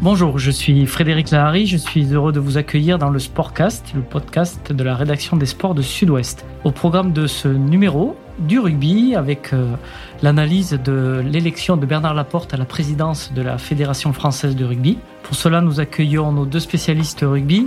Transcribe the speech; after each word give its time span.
Bonjour, 0.00 0.38
je 0.38 0.52
suis 0.52 0.86
Frédéric 0.86 1.32
Lahari, 1.32 1.66
je 1.66 1.76
suis 1.76 2.14
heureux 2.14 2.30
de 2.30 2.38
vous 2.38 2.56
accueillir 2.56 3.00
dans 3.00 3.10
le 3.10 3.18
Sportcast, 3.18 3.94
le 3.96 4.00
podcast 4.00 4.72
de 4.72 4.84
la 4.84 4.94
rédaction 4.94 5.36
des 5.36 5.44
sports 5.44 5.74
de 5.74 5.82
Sud-Ouest. 5.82 6.46
Au 6.62 6.70
programme 6.70 7.12
de 7.12 7.26
ce 7.26 7.48
numéro, 7.48 8.14
du 8.38 8.60
rugby 8.60 9.16
avec 9.16 9.52
euh, 9.52 9.74
l'analyse 10.22 10.78
de 10.84 11.20
l'élection 11.26 11.76
de 11.76 11.84
Bernard 11.84 12.14
Laporte 12.14 12.54
à 12.54 12.56
la 12.56 12.64
présidence 12.64 13.32
de 13.34 13.42
la 13.42 13.58
Fédération 13.58 14.12
française 14.12 14.54
de 14.54 14.64
rugby. 14.64 14.98
Pour 15.24 15.34
cela, 15.34 15.60
nous 15.60 15.80
accueillons 15.80 16.30
nos 16.30 16.46
deux 16.46 16.60
spécialistes 16.60 17.22
rugby. 17.22 17.66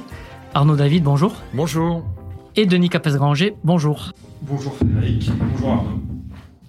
Arnaud 0.53 0.77
David, 0.77 1.03
bonjour. 1.03 1.33
Bonjour. 1.53 2.01
Et 2.55 2.65
Denis 2.65 2.87
Capes-Granger, 2.87 3.55
bonjour. 3.65 4.13
Bonjour 4.43 4.73
Frédéric, 4.75 5.29
bonjour 5.37 5.69
Arnaud. 5.69 5.99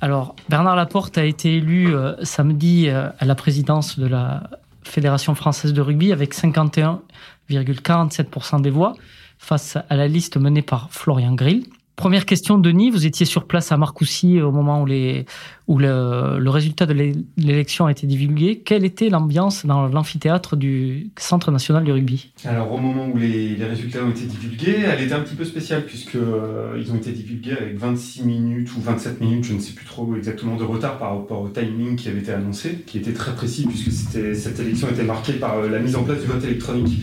Alors, 0.00 0.34
Bernard 0.48 0.74
Laporte 0.74 1.16
a 1.18 1.24
été 1.24 1.58
élu 1.58 1.94
euh, 1.94 2.16
samedi 2.24 2.88
euh, 2.88 3.10
à 3.20 3.24
la 3.24 3.36
présidence 3.36 4.00
de 4.00 4.08
la 4.08 4.50
Fédération 4.84 5.34
française 5.34 5.72
de 5.72 5.80
rugby 5.80 6.12
avec 6.12 6.34
51,47% 6.34 8.60
des 8.60 8.70
voix 8.70 8.94
face 9.38 9.78
à 9.88 9.96
la 9.96 10.08
liste 10.08 10.36
menée 10.36 10.60
par 10.62 10.90
Florian 10.90 11.34
Grill. 11.34 11.64
Première 11.96 12.24
question, 12.24 12.58
Denis, 12.58 12.90
vous 12.90 13.06
étiez 13.06 13.26
sur 13.26 13.46
place 13.46 13.70
à 13.70 13.76
Marcoussis 13.76 14.40
au 14.40 14.50
moment 14.50 14.82
où, 14.82 14.86
le, 14.86 16.48
résultat 16.48 16.86
de 16.86 16.94
l'élection 17.36 17.84
a 17.86 17.90
été 17.90 18.06
divulgué. 18.06 18.62
Quelle 18.64 18.84
était 18.84 19.10
l'ambiance 19.10 19.66
dans 19.66 19.88
l'amphithéâtre 19.88 20.56
du 20.56 21.10
Centre 21.18 21.50
national 21.50 21.84
du 21.84 21.92
rugby? 21.92 22.32
Alors 22.44 22.72
au 22.72 22.78
moment 22.78 23.06
où 23.06 23.18
les, 23.18 23.56
résultats 23.56 24.04
ont 24.04 24.10
été 24.10 24.24
divulgués, 24.24 24.84
elle 24.86 25.02
était 25.02 25.12
un 25.12 25.20
petit 25.20 25.34
peu 25.34 25.44
spéciale 25.44 25.84
puisque 25.84 26.16
euh, 26.16 26.82
ont 26.90 26.96
été 26.96 27.12
divulgués 27.12 27.52
avec 27.52 27.76
26 27.76 28.24
minutes 28.24 28.74
ou 28.74 28.80
27 28.80 29.20
minutes, 29.20 29.44
je 29.44 29.52
ne 29.52 29.60
sais 29.60 29.72
plus 29.72 29.86
trop 29.86 30.16
exactement 30.16 30.56
de 30.56 30.64
retard 30.64 30.98
par 30.98 31.16
rapport 31.16 31.42
au 31.42 31.48
timing 31.48 31.96
qui 31.96 32.08
avait 32.08 32.20
été 32.20 32.32
annoncé, 32.32 32.84
qui 32.86 32.98
était 32.98 33.12
très 33.12 33.34
précis 33.34 33.66
puisque 33.66 33.92
cette 33.92 34.58
élection 34.60 34.88
était 34.88 35.04
marquée 35.04 35.34
par 35.34 35.58
euh, 35.58 35.68
la 35.68 35.78
mise 35.78 35.94
en 35.94 36.04
place 36.04 36.20
du 36.20 36.26
vote 36.26 36.42
électronique. 36.42 36.98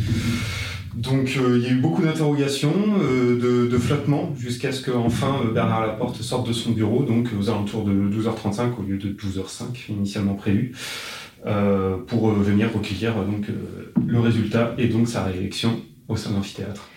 Donc 1.00 1.38
euh, 1.38 1.58
il 1.58 1.64
y 1.64 1.67
a 1.67 1.69
eu 1.69 1.80
beaucoup 1.80 2.02
d'interrogations, 2.02 2.73
euh, 3.02 3.39
de, 3.39 3.67
de 3.72 3.78
flottements, 3.78 4.33
jusqu'à 4.38 4.73
ce 4.73 4.83
qu'enfin 4.83 5.33
euh, 5.45 5.53
Bernard 5.53 5.88
Laporte 5.88 6.22
sorte 6.22 6.45
de 6.45 6.52
son 6.52 6.72
bureau, 6.72 7.03
donc 7.03 7.30
aux 7.39 7.50
alentours 7.50 7.86
de 7.86 7.94
12h35 7.94 8.78
au 8.78 8.83
lieu 8.83 8.97
de 8.97 9.09
12h05 9.09 9.91
initialement 9.91 10.36
prévu, 10.36 10.75
pour 12.08 12.31
venir 12.31 12.73
recueillir 12.73 13.16
donc 13.23 13.47
le 14.06 14.19
résultat 14.19 14.75
et 14.78 14.88
donc 14.88 15.08
sa 15.08 15.23
réélection 15.23 15.80
au 16.09 16.17
sein 16.17 16.31
de 16.31 16.36
l'amphithéâtre. 16.36 16.89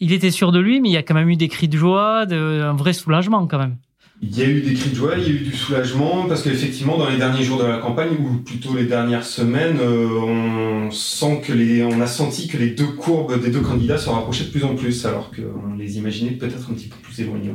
Il 0.00 0.14
était 0.14 0.30
sûr 0.30 0.50
de 0.50 0.58
lui, 0.58 0.80
mais 0.80 0.88
il 0.88 0.92
y 0.92 0.96
a 0.96 1.02
quand 1.02 1.12
même 1.12 1.28
eu 1.28 1.36
des 1.36 1.48
cris 1.48 1.68
de 1.68 1.76
joie, 1.76 2.24
un 2.30 2.76
vrai 2.76 2.94
soulagement 2.94 3.46
quand 3.46 3.58
même. 3.58 3.76
Il 4.20 4.36
y 4.36 4.42
a 4.42 4.46
eu 4.46 4.62
des 4.62 4.74
cris 4.74 4.90
de 4.90 4.96
joie, 4.96 5.12
il 5.16 5.22
y 5.22 5.26
a 5.26 5.30
eu 5.30 5.44
du 5.44 5.52
soulagement, 5.52 6.26
parce 6.26 6.42
qu'effectivement, 6.42 6.98
dans 6.98 7.08
les 7.08 7.18
derniers 7.18 7.44
jours 7.44 7.62
de 7.62 7.66
la 7.66 7.78
campagne, 7.78 8.08
ou 8.18 8.38
plutôt 8.38 8.74
les 8.74 8.86
dernières 8.86 9.24
semaines, 9.24 9.78
euh, 9.80 10.86
on 10.88 10.90
sent 10.90 11.42
que 11.44 11.52
les, 11.52 11.84
on 11.84 12.00
a 12.00 12.06
senti 12.08 12.48
que 12.48 12.56
les 12.56 12.70
deux 12.70 12.88
courbes 12.88 13.40
des 13.40 13.50
deux 13.50 13.60
candidats 13.60 13.96
se 13.96 14.10
rapprochaient 14.10 14.46
de 14.46 14.50
plus 14.50 14.64
en 14.64 14.74
plus, 14.74 15.06
alors 15.06 15.30
qu'on 15.30 15.74
les 15.74 15.98
imaginait 15.98 16.32
peut-être 16.32 16.68
un 16.68 16.74
petit 16.74 16.88
peu 16.88 16.96
plus 17.00 17.20
éloignés. 17.20 17.52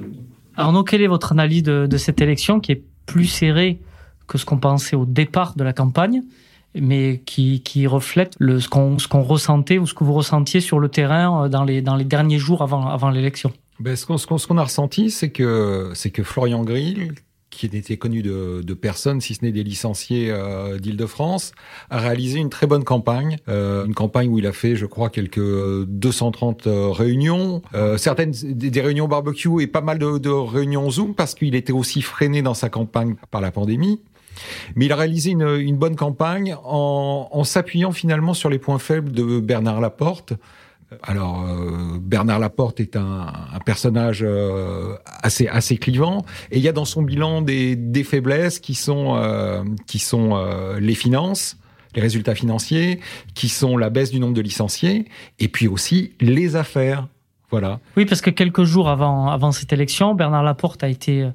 Arnaud, 0.56 0.84
quelle 0.84 1.02
est 1.02 1.08
votre 1.08 1.34
analyse 1.34 1.64
de, 1.64 1.98
cette 1.98 2.22
élection 2.22 2.62
qui 2.62 2.72
est 2.72 2.84
plus 3.06 3.26
serrée 3.26 3.80
que 4.28 4.38
ce 4.38 4.46
qu'on 4.46 4.58
pensait 4.58 4.96
au 4.96 5.06
départ 5.06 5.56
de 5.56 5.64
la 5.64 5.74
campagne 5.74 6.22
mais 6.76 7.22
qui, 7.26 7.62
qui 7.62 7.86
reflète 7.86 8.36
le, 8.40 8.60
ce 8.60 8.68
qu'on 8.68 8.98
ce 8.98 9.08
qu'on 9.08 9.22
ressentait 9.22 9.78
ou 9.78 9.86
ce 9.86 9.94
que 9.94 10.04
vous 10.04 10.14
ressentiez 10.14 10.60
sur 10.60 10.80
le 10.80 10.90
terrain 10.90 11.44
euh, 11.44 11.48
dans 11.48 11.64
les, 11.64 11.84
dans 11.84 11.96
les 11.96 12.06
derniers 12.06 12.40
jours 12.40 12.64
avant, 12.64 12.88
avant 12.88 13.12
l'élection? 13.12 13.52
Ben, 13.80 13.96
ce 13.96 14.06
qu'on 14.06 14.18
ce 14.18 14.48
qu'on 14.48 14.58
a 14.58 14.64
ressenti, 14.64 15.12
c'est 15.12 15.30
que 15.30 15.94
que 16.12 16.24
Florian 16.24 16.64
Grill, 16.64 17.14
qui 17.54 17.70
n'était 17.70 17.98
connu 17.98 18.22
de, 18.22 18.62
de 18.64 18.74
personne, 18.74 19.22
si 19.22 19.36
ce 19.36 19.46
n'est 19.46 19.52
des 19.52 19.64
licenciés 19.64 20.30
euh, 20.30 20.80
d'Île-de-France, 20.80 21.54
a 21.90 22.00
réalisé 22.00 22.40
une 22.40 22.50
très 22.50 22.68
bonne 22.68 22.84
campagne, 22.84 23.38
euh, 23.48 23.86
une 23.86 23.94
campagne 23.94 24.30
où 24.30 24.40
il 24.40 24.48
a 24.48 24.52
fait, 24.52 24.76
je 24.76 24.86
crois, 24.86 25.10
quelques 25.10 25.86
230 25.86 26.68
euh, 26.68 26.90
réunions, 26.90 27.62
euh, 27.76 27.98
certaines 27.98 28.32
des 28.32 28.82
réunions 28.82 29.08
barbecue 29.08 29.62
et 29.62 29.68
pas 29.68 29.82
mal 29.82 30.00
de, 30.00 30.18
de 30.18 30.30
réunions 30.30 30.90
Zoom 30.90 31.14
parce 31.14 31.36
qu'il 31.36 31.56
était 31.56 31.74
aussi 31.74 32.02
freiné 32.02 32.42
dans 32.42 32.56
sa 32.56 32.70
campagne 32.70 33.16
par 33.32 33.42
la 33.42 33.52
pandémie. 33.52 34.02
Mais 34.76 34.86
il 34.86 34.92
a 34.92 34.96
réalisé 34.96 35.30
une, 35.30 35.48
une 35.48 35.78
bonne 35.78 35.96
campagne 35.96 36.56
en, 36.64 37.30
en 37.32 37.44
s'appuyant 37.44 37.92
finalement 37.92 38.34
sur 38.34 38.50
les 38.50 38.58
points 38.58 38.80
faibles 38.80 39.12
de 39.12 39.40
Bernard 39.40 39.80
Laporte, 39.80 40.34
alors 41.02 41.44
euh, 41.44 41.98
Bernard 42.00 42.40
Laporte 42.40 42.80
est 42.80 42.96
un, 42.96 43.32
personnage 43.66 44.24
euh, 44.24 44.96
assez 45.06 45.48
assez 45.48 45.78
clivant 45.78 46.26
et 46.52 46.58
il 46.58 46.64
y 46.64 46.68
a 46.68 46.72
dans 46.72 46.86
son 46.86 47.02
bilan 47.02 47.42
des, 47.42 48.04
faiblesses 48.04 48.60
qui 48.60 48.76
sont 48.76 49.16
euh, 49.16 49.64
qui 49.88 50.00
sont 50.00 50.44
les 50.80 50.96
finances, 50.96 51.58
les 51.96 52.02
résultats 52.02 52.36
financiers, 52.36 53.00
qui 53.34 53.50
sont 53.50 53.78
la 53.78 53.90
baisse 53.90 54.12
du 54.12 54.20
nombre 54.20 54.34
de 54.34 54.42
licenciés 54.42 55.06
et 55.40 55.48
puis 55.48 55.68
aussi 55.68 56.14
les 56.20 56.56
affaires. 56.56 57.08
Voilà. 57.52 57.80
Oui, 57.98 58.06
parce 58.06 58.22
que 58.22 58.32
quelques 58.32 58.64
jours 58.64 58.90
avant 58.90 59.28
avant 59.28 59.52
cette 59.52 59.72
élection, 59.72 60.16
Bernard 60.16 60.44
Laporte 60.44 60.84
a 60.84 60.90
été 60.90 61.30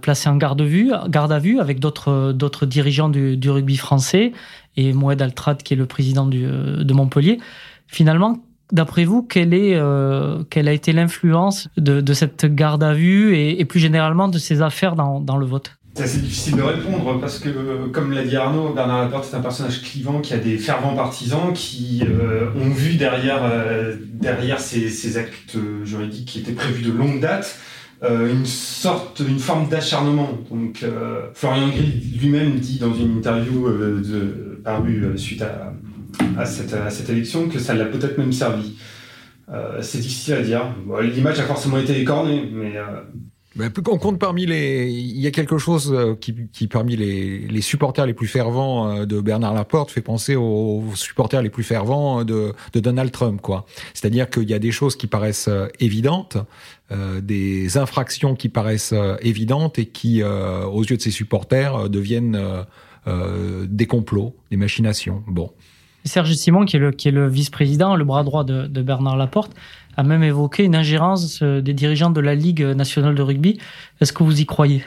placé 0.00 0.28
en 0.28 0.36
garde, 0.36 0.62
vue, 0.62 0.92
garde 1.08 1.32
à 1.32 1.38
vue 1.38 1.60
avec 1.60 1.80
d'autres 1.80 2.32
d'autres 2.32 2.66
dirigeants 2.66 3.08
du, 3.08 3.50
rugby 3.50 3.76
français 3.76 4.32
et 4.76 4.92
Moed 4.92 5.20
Altrad 5.20 5.62
qui 5.62 5.74
est 5.74 5.76
le 5.76 5.86
président 5.86 6.26
de 6.26 6.92
Montpellier. 6.94 7.38
Finalement, 7.86 8.43
D'après 8.72 9.04
vous, 9.04 9.22
quelle, 9.22 9.52
est, 9.52 9.74
euh, 9.74 10.42
quelle 10.48 10.68
a 10.68 10.72
été 10.72 10.92
l'influence 10.92 11.68
de, 11.76 12.12
cette 12.14 12.46
garde 12.46 12.82
à 12.82 12.94
vue 12.94 13.36
et, 13.36 13.64
plus 13.64 13.80
généralement 13.80 14.28
de 14.28 14.38
ces 14.38 14.62
affaires 14.62 14.96
dans, 14.96 15.36
le 15.36 15.46
vote? 15.46 15.72
C'est 15.94 16.04
assez 16.04 16.18
difficile 16.18 16.56
de 16.56 16.62
répondre 16.62 17.20
parce 17.20 17.38
que, 17.38 17.86
comme 17.92 18.12
l'a 18.12 18.24
dit 18.24 18.36
Arnaud, 18.36 18.72
Bernard 18.72 19.02
Laporte 19.02 19.32
est 19.32 19.36
un 19.36 19.40
personnage 19.40 19.82
clivant 19.82 20.20
qui 20.20 20.34
a 20.34 20.38
des 20.38 20.58
fervents 20.58 20.94
partisans 20.94 21.52
qui 21.52 22.02
euh, 22.02 22.48
ont 22.56 22.70
vu 22.70 22.94
derrière, 22.94 23.42
euh, 23.44 23.94
derrière 24.14 24.58
ces, 24.58 25.18
actes 25.18 25.56
juridiques 25.84 26.26
qui 26.26 26.40
étaient 26.40 26.52
prévus 26.52 26.82
de 26.82 26.92
longue 26.92 27.20
date 27.20 27.58
une 28.02 28.44
sorte, 28.44 29.22
une 29.26 29.38
forme 29.38 29.66
d'acharnement. 29.70 30.28
Donc, 30.50 30.84
Florian 31.32 31.68
Grill 31.68 32.18
lui-même 32.18 32.56
dit 32.56 32.78
dans 32.78 32.92
une 32.92 33.16
interview 33.16 33.66
de, 33.66 34.60
parue 34.62 35.16
suite 35.16 35.40
à 35.40 35.72
à 36.38 36.44
cette, 36.44 37.08
élection 37.08 37.48
que 37.48 37.58
ça 37.58 37.74
l'a 37.74 37.86
peut-être 37.86 38.18
même 38.18 38.32
servi. 38.32 38.76
Euh, 39.52 39.82
c'est 39.82 39.98
difficile 39.98 40.34
à 40.34 40.42
dire. 40.42 40.74
L'image 41.02 41.38
a 41.40 41.44
forcément 41.44 41.78
été 41.78 42.00
écornée, 42.00 42.48
mais. 42.52 42.76
Euh... 42.76 43.02
Ben, 43.56 43.70
on 43.86 43.98
compte 43.98 44.18
parmi 44.18 44.46
les, 44.46 44.90
il 44.90 45.20
y 45.20 45.28
a 45.28 45.30
quelque 45.30 45.58
chose 45.58 45.92
euh, 45.92 46.16
qui, 46.16 46.66
parmi 46.66 46.96
les, 46.96 47.60
supporters 47.60 48.04
les 48.04 48.12
plus 48.12 48.26
fervents 48.26 48.90
euh, 48.90 49.06
de 49.06 49.20
Bernard 49.20 49.54
Laporte 49.54 49.92
fait 49.92 50.00
penser 50.00 50.34
aux 50.34 50.82
supporters 50.96 51.40
les 51.40 51.50
plus 51.50 51.62
fervents 51.62 52.24
de, 52.24 52.52
Donald 52.74 53.12
Trump, 53.12 53.40
quoi. 53.40 53.64
C'est-à-dire 53.92 54.28
qu'il 54.28 54.50
y 54.50 54.54
a 54.54 54.58
des 54.58 54.72
choses 54.72 54.96
qui 54.96 55.06
paraissent 55.06 55.48
évidentes, 55.78 56.36
des 57.22 57.78
infractions 57.78 58.34
qui 58.34 58.48
paraissent 58.48 58.94
évidentes 59.22 59.78
et 59.78 59.86
qui, 59.86 60.22
aux 60.24 60.82
yeux 60.82 60.96
de 60.96 61.02
ses 61.02 61.12
supporters, 61.12 61.88
deviennent 61.88 62.38
des 63.06 63.86
complots, 63.86 64.34
des 64.50 64.56
machinations. 64.56 65.22
Bon. 65.28 65.52
Serge 66.04 66.32
Simon, 66.34 66.64
qui 66.64 66.76
est 66.76 67.10
le, 67.10 67.28
vice-président, 67.28 67.96
le 67.96 68.04
bras 68.04 68.24
droit 68.24 68.44
de, 68.44 68.66
Bernard 68.82 69.16
Laporte, 69.16 69.52
a 69.96 70.02
même 70.02 70.22
évoqué 70.22 70.64
une 70.64 70.76
ingérence 70.76 71.40
euh, 71.42 71.60
des 71.60 71.72
dirigeants 71.72 72.10
de 72.10 72.20
la 72.20 72.34
Ligue 72.34 72.62
nationale 72.62 73.14
de 73.14 73.22
rugby. 73.22 73.58
Est-ce 74.00 74.12
que 74.12 74.22
vous 74.24 74.40
y 74.40 74.46
croyez? 74.46 74.84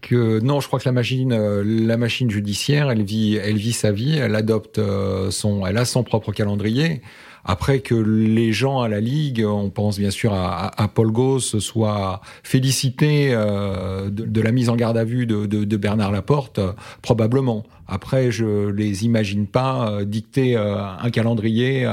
Que 0.00 0.40
non, 0.40 0.60
je 0.60 0.66
crois 0.66 0.80
que 0.80 0.88
la 0.88 0.92
machine, 0.92 1.32
euh, 1.32 1.62
la 1.64 1.96
machine 1.96 2.30
judiciaire, 2.30 2.90
elle 2.90 3.02
vit, 3.02 3.36
elle 3.36 3.56
vit 3.56 3.72
sa 3.72 3.92
vie, 3.92 4.16
elle 4.16 4.34
adopte 4.34 4.78
euh, 4.78 5.30
son, 5.30 5.66
elle 5.66 5.78
a 5.78 5.84
son 5.84 6.02
propre 6.02 6.32
calendrier. 6.32 7.02
Après 7.44 7.80
que 7.80 7.94
les 7.94 8.52
gens 8.52 8.80
à 8.80 8.88
la 8.88 9.00
Ligue, 9.00 9.44
on 9.46 9.70
pense 9.70 9.98
bien 9.98 10.10
sûr 10.10 10.32
à, 10.32 10.80
à 10.80 10.88
Paul 10.88 11.10
Gauss, 11.10 11.58
soient 11.58 12.20
félicités 12.42 13.30
euh, 13.32 14.10
de, 14.10 14.24
de, 14.24 14.40
la 14.40 14.52
mise 14.52 14.68
en 14.68 14.76
garde 14.76 14.96
à 14.96 15.04
vue 15.04 15.26
de, 15.26 15.46
de, 15.46 15.64
de 15.64 15.76
Bernard 15.76 16.12
Laporte, 16.12 16.60
probablement. 17.02 17.64
Après, 17.88 18.30
je 18.30 18.68
les 18.68 19.04
imagine 19.04 19.46
pas 19.48 19.90
euh, 19.90 20.04
dicter 20.04 20.56
euh, 20.56 20.76
un 20.80 21.10
calendrier 21.10 21.90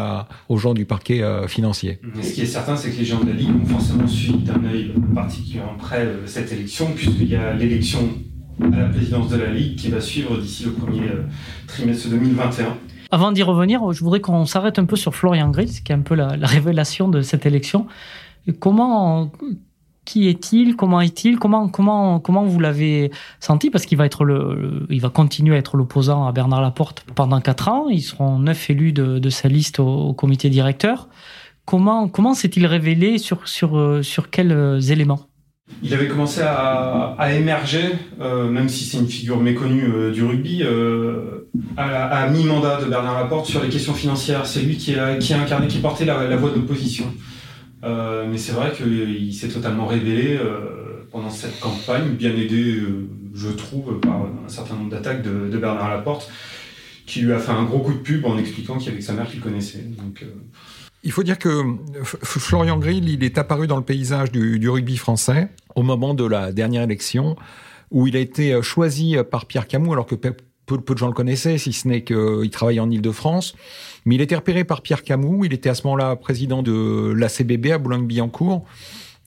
aux 0.49 0.57
gens 0.57 0.73
du 0.73 0.85
parquet 0.85 1.23
financier. 1.47 1.99
ce 2.21 2.33
qui 2.33 2.41
est 2.41 2.45
certain, 2.45 2.75
c'est 2.75 2.91
que 2.91 2.97
les 2.97 3.05
gens 3.05 3.19
de 3.21 3.27
la 3.29 3.35
Ligue 3.35 3.49
ont 3.61 3.65
forcément 3.65 4.07
suivi 4.07 4.39
d'un 4.39 4.63
œil 4.65 4.93
particulièrement 5.15 5.77
près 5.77 6.07
cette 6.25 6.51
élection, 6.51 6.91
puisqu'il 6.93 7.29
y 7.29 7.35
a 7.35 7.53
l'élection 7.53 7.96
à 8.61 8.77
la 8.77 8.89
présidence 8.89 9.29
de 9.29 9.37
la 9.37 9.51
Ligue 9.51 9.75
qui 9.75 9.89
va 9.89 10.01
suivre 10.01 10.37
d'ici 10.37 10.65
le 10.65 10.71
premier 10.71 11.09
trimestre 11.67 12.09
2021. 12.09 12.77
Avant 13.11 13.31
d'y 13.31 13.43
revenir, 13.43 13.91
je 13.93 14.03
voudrais 14.03 14.19
qu'on 14.19 14.45
s'arrête 14.45 14.79
un 14.79 14.85
peu 14.85 14.95
sur 14.95 15.15
Florian 15.15 15.49
Grills, 15.49 15.81
qui 15.83 15.91
est 15.91 15.95
un 15.95 16.01
peu 16.01 16.15
la, 16.15 16.35
la 16.35 16.47
révélation 16.47 17.07
de 17.07 17.21
cette 17.21 17.45
élection. 17.45 17.87
Comment, 18.59 19.31
qui 20.07 20.27
est-il 20.29 20.75
Comment 20.75 21.01
est-il 21.01 21.37
Comment, 21.37 21.67
comment, 21.67 22.19
comment 22.21 22.43
vous 22.43 22.59
l'avez 22.59 23.11
senti? 23.41 23.69
Parce 23.69 23.85
qu'il 23.85 23.97
va 23.97 24.05
être 24.05 24.25
il 24.89 25.01
va 25.01 25.09
continuer 25.09 25.55
à 25.55 25.57
être 25.59 25.75
l'opposant 25.75 26.25
à 26.25 26.31
Bernard 26.31 26.61
Laporte 26.61 27.05
pendant 27.13 27.41
quatre 27.41 27.67
ans. 27.67 27.89
Ils 27.89 28.01
seront 28.01 28.39
neuf 28.39 28.69
élus 28.69 28.93
de, 28.93 29.29
sa 29.29 29.49
liste 29.49 29.79
au, 29.79 29.87
au, 29.87 30.13
comité 30.13 30.49
directeur. 30.49 31.09
Comment, 31.65 32.07
comment 32.07 32.33
s'est-il 32.33 32.65
révélé 32.65 33.17
sur, 33.17 33.47
sur, 33.49 33.99
sur 34.01 34.29
quels 34.29 34.91
éléments? 34.91 35.26
Il 35.83 35.93
avait 35.93 36.07
commencé 36.07 36.41
à, 36.41 37.33
émerger, 37.33 37.93
euh, 38.19 38.49
même 38.49 38.67
si 38.67 38.85
c'est 38.85 38.97
une 38.97 39.07
figure 39.07 39.39
méconnue 39.39 39.83
euh, 39.87 40.11
du 40.11 40.23
rugby, 40.23 40.63
euh, 40.63 41.47
à, 41.77 42.27
mi-mandat 42.29 42.81
de 42.81 42.85
Bernard 42.85 43.19
Laporte 43.19 43.45
sur 43.45 43.61
les 43.61 43.69
questions 43.69 43.93
financières. 43.93 44.45
C'est 44.47 44.61
lui 44.61 44.77
qui 44.77 44.95
a, 44.95 45.17
incarné, 45.39 45.67
qui 45.67 45.77
portait 45.77 46.05
la, 46.05 46.35
voix 46.35 46.49
de 46.49 46.55
l'opposition. 46.55 47.05
mais 47.83 48.37
c'est 48.37 48.53
vrai 48.53 48.71
qu'il 48.71 49.33
s'est 49.33 49.49
totalement 49.49 49.85
révélé 49.85 50.39
pendant 51.11 51.29
cette 51.29 51.59
campagne, 51.59 52.09
bien 52.09 52.35
aidé, 52.35 52.81
je 53.33 53.49
trouve, 53.49 53.99
par 53.99 54.15
un 54.15 54.49
certain 54.49 54.75
nombre 54.75 54.89
d'attaques 54.89 55.21
de, 55.21 55.47
de, 55.49 55.57
Bernard 55.57 55.89
Laporte, 55.89 56.29
qui 57.05 57.21
lui 57.21 57.33
a 57.33 57.39
fait 57.39 57.51
un 57.51 57.63
gros 57.63 57.79
coup 57.79 57.93
de 57.93 57.99
pub 57.99 58.25
en 58.25 58.37
expliquant 58.37 58.77
qu'il 58.77 58.87
y 58.87 58.89
avait 58.89 58.99
que 58.99 59.05
sa 59.05 59.13
mère 59.13 59.29
qu'il 59.29 59.41
connaissait. 59.41 59.85
Donc, 59.97 60.25
il 61.03 61.11
faut 61.11 61.23
dire 61.23 61.37
que 61.37 61.63
Florian 62.03 62.77
Grill, 62.77 63.07
il 63.09 63.23
est 63.23 63.37
apparu 63.37 63.67
dans 63.67 63.77
le 63.77 63.83
paysage 63.83 64.31
du, 64.31 64.69
rugby 64.69 64.97
français 64.97 65.49
au 65.75 65.83
moment 65.83 66.13
de 66.13 66.25
la 66.25 66.51
dernière 66.51 66.83
élection, 66.83 67.35
où 67.91 68.07
il 68.07 68.17
a 68.17 68.19
été 68.19 68.53
euh, 68.53 68.61
choisi 68.61 69.15
par 69.29 69.45
Pierre 69.45 69.67
Camus, 69.67 69.91
alors 69.91 70.05
que 70.05 70.15
peu, 70.15 70.33
de 70.77 70.97
gens 70.97 71.07
le 71.07 71.13
connaissaient, 71.13 71.57
si 71.57 71.71
ce 71.71 71.87
n'est 71.87 72.03
qu'il 72.03 72.49
travaillait 72.51 72.81
en 72.81 72.89
Ile-de-France. 72.89 73.55
Mais 74.05 74.15
il 74.15 74.21
était 74.21 74.35
repéré 74.35 74.63
par 74.63 74.81
Pierre 74.81 75.03
Camus, 75.03 75.45
il 75.45 75.53
était 75.53 75.69
à 75.69 75.75
ce 75.75 75.83
moment-là 75.83 76.15
président 76.15 76.63
de 76.63 77.13
l'ACBB 77.15 77.71
à 77.71 77.77
Boulogne-Billancourt. 77.77 78.65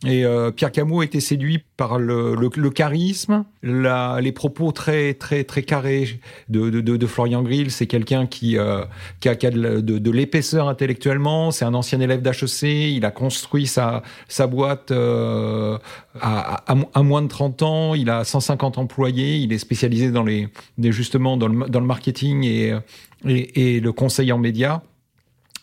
Et 0.06 0.24
euh, 0.24 0.50
Pierre 0.50 0.72
Camus 0.72 1.04
été 1.04 1.20
séduit 1.20 1.62
par 1.76 1.98
le, 1.98 2.34
le, 2.34 2.48
le 2.56 2.70
charisme, 2.70 3.44
la, 3.62 4.18
les 4.22 4.32
propos 4.32 4.72
très 4.72 5.12
très 5.12 5.44
très 5.44 5.62
carrés 5.62 6.20
de, 6.48 6.70
de, 6.70 6.80
de, 6.80 7.06
Florian 7.06 7.42
Grill. 7.42 7.70
C'est 7.70 7.86
quelqu'un 7.86 8.26
qui, 8.26 8.56
euh, 8.56 8.82
qui, 9.20 9.28
a, 9.28 9.36
qui 9.36 9.46
a 9.46 9.50
de, 9.50 9.80
de 9.80 10.10
l'épaisseur 10.10 10.68
intellectuellement. 10.68 11.50
C'est 11.50 11.66
un 11.66 11.74
ancien 11.74 12.00
élève 12.00 12.22
d'HEC. 12.22 12.62
Il 12.62 13.04
a 13.04 13.10
construit 13.10 13.66
sa, 13.66 14.02
sa 14.26 14.46
boîte 14.46 14.90
euh, 14.90 15.76
à, 16.18 16.72
à, 16.72 16.76
à, 16.94 17.02
moins 17.02 17.20
de 17.20 17.28
30 17.28 17.62
ans. 17.62 17.94
Il 17.94 18.08
a 18.08 18.24
150 18.24 18.78
employés. 18.78 19.36
Il 19.36 19.52
est 19.52 19.58
spécialisé 19.58 20.10
dans 20.10 20.24
les, 20.24 20.48
justement 20.78 21.36
dans 21.36 21.48
le, 21.48 21.68
dans 21.68 21.80
le 21.80 21.86
marketing 21.86 22.44
et, 22.44 22.74
et, 23.28 23.74
et 23.76 23.80
le 23.80 23.92
conseil 23.92 24.32
en 24.32 24.38
médias. 24.38 24.80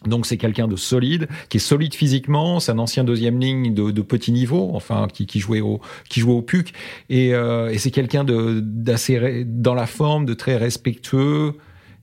Donc 0.08 0.26
c'est 0.26 0.38
quelqu'un 0.38 0.68
de 0.68 0.76
solide, 0.76 1.28
qui 1.50 1.58
est 1.58 1.62
solide 1.62 1.94
physiquement. 1.94 2.60
C'est 2.60 2.72
un 2.72 2.80
ancien 2.80 3.04
deuxième 3.04 3.40
ligne 3.40 3.74
de, 3.74 4.02
petit 4.02 4.32
niveau, 4.32 4.72
enfin 4.74 5.08
qui, 5.12 5.40
jouait 5.40 5.62
au 5.62 5.82
qui 6.10 6.20
jouait 6.20 6.34
au 6.34 6.42
puc. 6.42 6.74
Et, 7.10 7.34
euh, 7.34 7.70
et 7.70 7.78
c'est 7.78 7.92
quelqu'un 7.92 8.26
d'assez 8.26 9.44
dans 9.46 9.74
la 9.74 9.86
forme, 9.86 10.26
de 10.26 10.34
très 10.34 10.58
respectueux. 10.58 11.54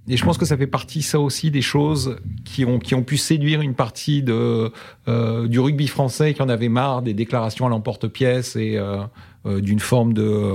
Et 0.06 0.18
je 0.18 0.24
pense 0.24 0.36
que 0.36 0.44
ça 0.44 0.56
fait 0.56 0.66
partie 0.66 1.00
ça 1.00 1.18
aussi 1.18 1.50
des 1.50 1.62
choses 1.62 2.18
qui 2.44 2.64
ont 2.64 2.78
qui 2.78 2.94
ont 2.94 3.02
pu 3.02 3.16
séduire 3.16 3.62
une 3.62 3.74
partie 3.74 4.22
de 4.22 4.70
euh, 5.08 5.48
du 5.48 5.58
rugby 5.60 5.86
français 5.86 6.34
qui 6.34 6.42
en 6.42 6.48
avait 6.50 6.68
marre 6.68 7.00
des 7.00 7.14
déclarations 7.14 7.66
à 7.66 7.70
l'emporte-pièce 7.70 8.56
et 8.56 8.76
euh, 8.76 9.06
d'une 9.60 9.80
forme 9.80 10.12
de 10.12 10.54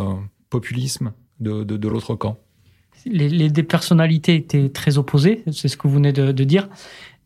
populisme 0.52 1.14
de, 1.40 1.64
de, 1.64 1.88
l'autre 1.88 2.16
camp. 2.16 2.38
Les, 3.06 3.30
les, 3.30 3.64
personnalités 3.64 4.36
étaient 4.36 4.68
très 4.68 4.98
opposées, 4.98 5.44
c'est 5.54 5.70
ce 5.70 5.78
que 5.78 5.88
vous 5.88 5.94
venez 5.94 6.12
de 6.12 6.44
dire. 6.44 6.68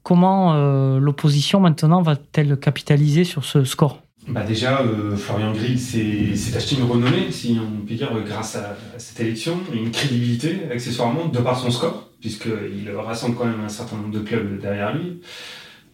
Comment 0.04 0.54
euh, 0.54 1.00
l'opposition 1.00 1.62
maintenant 1.62 2.02
va-t-elle 2.02 2.58
capitaliser 2.58 3.24
sur 3.24 3.46
ce 3.46 3.64
score? 3.64 4.02
Bah 4.28 4.44
déjà, 4.44 4.82
euh, 4.82 5.16
Florian 5.16 5.54
Grill 5.54 5.80
s'est 5.80 6.56
acheté 6.56 6.76
une 6.76 6.84
renommée, 6.84 7.32
si 7.32 7.58
on 7.60 7.86
peut 7.86 7.96
dire, 7.96 8.12
grâce 8.26 8.58
à, 8.58 8.76
cette 8.98 9.20
élection, 9.22 9.58
une 9.74 9.92
crédibilité 9.92 10.60
accessoirement 10.72 11.28
de 11.28 11.40
par 11.40 11.58
son 11.58 11.72
score, 11.72 12.10
puisqu'il 12.20 12.90
rassemble 12.92 13.36
quand 13.36 13.46
même 13.46 13.62
un 13.66 13.70
certain 13.70 13.96
nombre 13.96 14.12
de 14.12 14.20
clubs 14.20 14.60
derrière 14.62 14.94
lui. 14.94 15.22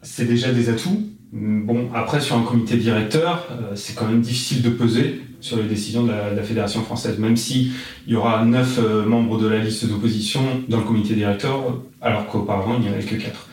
C'est 0.02 0.26
déjà 0.26 0.52
des 0.52 0.70
atouts. 0.70 1.08
Bon, 1.32 1.90
après, 1.94 2.20
sur 2.20 2.36
un 2.36 2.44
comité 2.44 2.78
directeur, 2.78 3.48
euh, 3.52 3.76
c'est 3.76 3.94
quand 3.94 4.08
même 4.08 4.22
difficile 4.22 4.64
de 4.64 4.70
peser 4.70 5.22
sur 5.40 5.58
les 5.58 5.64
décisions 5.64 6.04
de 6.04 6.12
la, 6.12 6.32
de 6.32 6.36
la 6.36 6.44
Fédération 6.44 6.82
française, 6.82 7.20
même 7.20 7.38
si 7.38 7.72
il 8.08 8.14
y 8.14 8.16
aura 8.16 8.44
neuf 8.44 8.80
membres 9.06 9.40
de 9.40 9.48
la 9.48 9.60
liste 9.60 9.88
d'opposition 9.88 10.42
dans 10.68 10.80
le 10.80 10.84
comité 10.84 11.14
directeur, 11.14 11.80
alors 12.02 12.28
qu'auparavant, 12.28 12.76
il 12.78 12.82
n'y 12.82 12.90
en 12.90 12.94
avait 12.94 13.04
que 13.04 13.16
quatre 13.16 13.50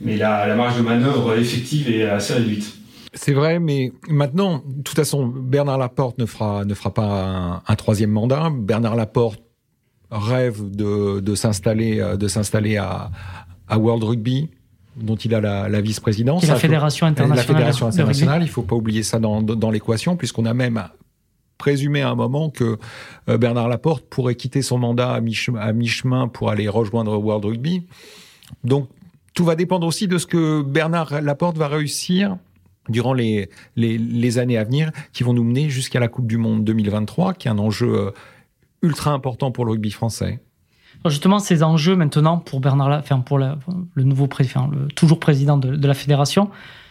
mais 0.00 0.16
la, 0.16 0.46
la 0.46 0.54
marge 0.54 0.76
de 0.76 0.82
manœuvre 0.82 1.36
effective 1.38 1.90
est 1.90 2.08
assez 2.08 2.34
réduite. 2.34 2.74
C'est 3.12 3.32
vrai, 3.32 3.58
mais 3.58 3.92
maintenant, 4.08 4.62
de 4.66 4.82
toute 4.82 4.96
façon, 4.96 5.26
Bernard 5.26 5.78
Laporte 5.78 6.18
ne 6.18 6.26
fera, 6.26 6.64
ne 6.64 6.74
fera 6.74 6.94
pas 6.94 7.04
un, 7.04 7.62
un 7.66 7.76
troisième 7.76 8.10
mandat. 8.10 8.50
Bernard 8.52 8.94
Laporte 8.94 9.42
rêve 10.10 10.70
de, 10.70 11.20
de 11.20 11.34
s'installer, 11.34 12.00
de 12.16 12.28
s'installer 12.28 12.76
à, 12.76 13.10
à 13.68 13.78
World 13.78 14.04
Rugby 14.04 14.48
dont 14.96 15.16
il 15.16 15.34
a 15.34 15.40
la, 15.40 15.68
la 15.68 15.80
vice-présidence. 15.80 16.46
La 16.46 16.56
Fédération 16.56 17.06
internationale. 17.06 17.36
La 17.36 17.54
Fédération 17.54 17.86
internationale, 17.86 18.42
il 18.42 18.48
faut 18.48 18.62
pas 18.62 18.76
oublier 18.76 19.02
ça 19.02 19.18
dans, 19.18 19.42
dans 19.42 19.70
l'équation, 19.70 20.16
puisqu'on 20.16 20.44
a 20.46 20.54
même 20.54 20.82
présumé 21.58 22.02
à 22.02 22.10
un 22.10 22.14
moment 22.14 22.50
que 22.50 22.78
euh, 23.28 23.38
Bernard 23.38 23.68
Laporte 23.68 24.04
pourrait 24.06 24.34
quitter 24.34 24.62
son 24.62 24.78
mandat 24.78 25.12
à 25.12 25.20
mi-chemin 25.20 26.28
pour 26.28 26.50
aller 26.50 26.68
rejoindre 26.68 27.16
World 27.16 27.44
Rugby. 27.44 27.86
Donc, 28.64 28.88
tout 29.34 29.44
va 29.44 29.54
dépendre 29.54 29.86
aussi 29.86 30.08
de 30.08 30.18
ce 30.18 30.26
que 30.26 30.62
Bernard 30.62 31.20
Laporte 31.20 31.56
va 31.56 31.68
réussir 31.68 32.36
durant 32.88 33.12
les, 33.12 33.48
les, 33.76 34.38
années 34.38 34.58
à 34.58 34.64
venir, 34.64 34.90
qui 35.12 35.22
vont 35.22 35.32
nous 35.32 35.44
mener 35.44 35.70
jusqu'à 35.70 36.00
la 36.00 36.08
Coupe 36.08 36.26
du 36.26 36.36
Monde 36.36 36.64
2023, 36.64 37.34
qui 37.34 37.46
est 37.46 37.50
un 37.50 37.58
enjeu 37.58 37.94
euh, 37.94 38.10
ultra 38.82 39.12
important 39.12 39.50
pour 39.52 39.64
le 39.64 39.72
rugby 39.72 39.90
français. 39.90 40.40
justement, 41.06 41.38
ces 41.38 41.62
enjeux 41.62 41.94
maintenant 41.94 42.38
pour 42.38 42.60
Bernard, 42.60 43.02
pour 43.24 43.38
le 43.38 44.02
nouveau 44.02 44.26
président, 44.26 44.70
toujours 44.96 45.20
président 45.20 45.56
de, 45.56 45.86
la 45.86 45.94
fédération, 45.94 46.50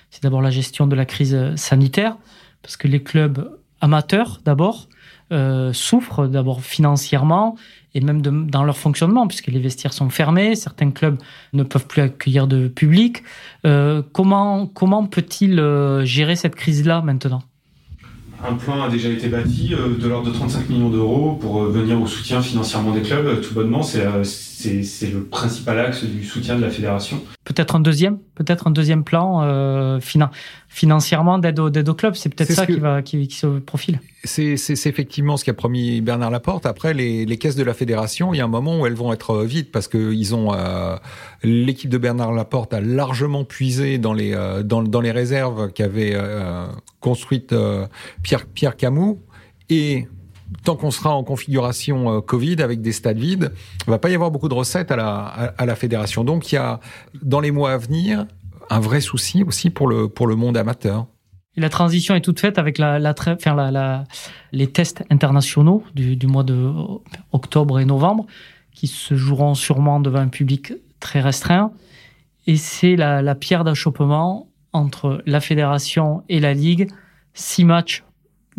c'est 0.09 0.24
d'abord 0.24 0.42
la 0.42 0.51
gestion 0.51 0.88
de 0.88 0.95
la 0.95 1.06
crise 1.06 1.38
sanitaire, 1.56 2.18
parce 2.62 2.77
que 2.77 2.88
les 2.88 3.03
clubs 3.03 3.57
amateurs 3.81 4.39
d'abord 4.45 4.88
euh, 5.31 5.74
souffrent 5.74 6.27
d'abord 6.27 6.62
financièrement 6.62 7.56
et 7.95 8.01
même 8.01 8.21
dans 8.21 8.63
leur 8.63 8.77
fonctionnement, 8.77 9.27
puisque 9.27 9.47
les 9.47 9.59
vestiaires 9.59 9.94
sont 9.94 10.09
fermés, 10.09 10.56
certains 10.56 10.91
clubs 10.91 11.18
ne 11.53 11.63
peuvent 11.63 11.88
plus 11.88 12.01
accueillir 12.01 12.47
de 12.47 12.68
public. 12.68 13.24
Euh, 13.65 14.01
comment 14.12 14.68
comment 14.68 15.06
peut-il 15.06 15.59
euh, 15.59 16.06
gérer 16.06 16.36
cette 16.36 16.56
crise-là 16.56 17.01
maintenant? 17.01 17.41
Un 18.47 18.53
plan 18.53 18.83
a 18.83 18.89
déjà 18.89 19.09
été 19.09 19.27
bâti 19.27 19.74
euh, 19.74 19.97
de 19.97 20.07
l'ordre 20.07 20.31
de 20.31 20.33
35 20.33 20.69
millions 20.69 20.89
d'euros 20.89 21.33
pour 21.33 21.63
venir 21.63 22.01
au 22.01 22.07
soutien 22.07 22.41
financièrement 22.41 22.91
des 22.91 23.01
clubs. 23.01 23.41
Tout 23.41 23.53
bonnement, 23.53 23.83
c'est 23.83 24.06
c'est 24.83 25.07
le 25.07 25.23
principal 25.23 25.79
axe 25.79 26.03
du 26.03 26.23
soutien 26.23 26.56
de 26.56 26.61
la 26.61 26.69
fédération. 26.69 27.21
Peut-être 27.45 27.75
un 27.75 27.79
deuxième, 27.79 28.19
peut-être 28.35 28.67
un 28.67 28.71
deuxième 28.71 29.03
plan 29.03 29.41
euh, 29.44 30.00
finan 30.00 30.29
financièrement 30.67 31.39
d'aide 31.39 31.59
au, 31.59 31.69
au 31.69 31.94
club. 31.94 32.15
C'est 32.15 32.29
peut-être 32.29 32.51
ça 32.51 32.65
qui 32.65 32.79
va 32.79 33.01
qui, 33.01 33.27
qui, 33.27 33.35
se 33.35 33.47
profile. 33.59 34.00
C'est 34.25 34.56
effectivement 34.85 35.37
ce 35.37 35.45
qu'a 35.45 35.54
promis 35.54 36.01
Bernard 36.01 36.30
Laporte. 36.30 36.66
Après, 36.66 36.94
les, 36.94 37.25
les, 37.25 37.37
caisses 37.37 37.56
de 37.56 37.63
la 37.63 37.73
fédération, 37.73 38.33
il 38.33 38.37
y 38.37 38.42
a 38.42 38.44
un 38.44 38.49
moment 38.49 38.80
où 38.80 38.85
elles 38.85 38.94
vont 38.94 39.13
être 39.13 39.44
vides 39.44 39.71
parce 39.71 39.87
que 39.87 40.13
ils 40.13 40.35
ont 40.35 40.54
euh, 40.54 40.97
l'équipe 41.44 41.89
de 41.89 41.97
Bernard 41.97 42.33
Laporte 42.33 42.73
a 42.73 42.81
largement 42.81 43.45
puisé 43.45 43.97
dans 43.97 44.13
les 44.13 44.33
euh, 44.33 44.63
dans, 44.63 44.83
dans 44.83 45.01
les 45.01 45.11
réserves 45.11 45.71
qu'avait 45.71 46.13
euh, 46.13 46.68
construites 46.99 47.54
euh, 47.54 47.87
Pierre 48.23 48.45
Pierre 48.45 48.75
Camus 48.75 49.16
et 49.69 50.07
tant 50.63 50.75
qu'on 50.75 50.91
sera 50.91 51.13
en 51.15 51.23
configuration 51.23 52.18
euh, 52.18 52.21
Covid 52.21 52.61
avec 52.61 52.81
des 52.81 52.91
stades 52.91 53.18
vides, 53.18 53.51
il 53.87 53.89
va 53.89 53.99
pas 53.99 54.09
y 54.09 54.15
avoir 54.15 54.31
beaucoup 54.31 54.49
de 54.49 54.53
recettes 54.53 54.91
à 54.91 54.95
la, 54.95 55.18
à, 55.57 55.65
la 55.65 55.75
fédération. 55.75 56.23
Donc 56.23 56.51
il 56.51 56.56
y 56.56 56.57
a 56.57 56.79
dans 57.21 57.39
les 57.39 57.51
mois 57.51 57.71
à 57.71 57.77
venir 57.77 58.25
un 58.69 58.79
vrai 58.79 59.01
souci 59.01 59.44
aussi 59.44 59.69
pour 59.69 59.87
le 59.87 60.07
pour 60.07 60.27
le 60.27 60.35
monde 60.35 60.57
amateur. 60.57 61.07
La 61.56 61.69
transition 61.69 62.15
est 62.15 62.21
toute 62.21 62.39
faite 62.39 62.57
avec 62.57 62.77
la, 62.77 62.99
les 64.51 64.68
tests 64.68 65.03
internationaux 65.09 65.83
du, 65.94 66.27
mois 66.27 66.44
de 66.44 66.71
octobre 67.31 67.79
et 67.79 67.85
novembre 67.85 68.27
qui 68.73 68.87
se 68.87 69.15
joueront 69.15 69.56
sûrement 69.56 69.99
devant 69.99 70.19
un 70.19 70.29
public 70.29 70.73
très 70.99 71.19
restreint. 71.19 71.71
Et 72.47 72.56
c'est 72.56 72.95
la 72.95 73.35
pierre 73.35 73.63
d'achoppement 73.63 74.47
entre 74.73 75.21
la 75.25 75.41
fédération 75.41 76.23
et 76.29 76.39
la 76.39 76.53
ligue. 76.53 76.89
Six 77.33 77.65
matchs 77.65 78.03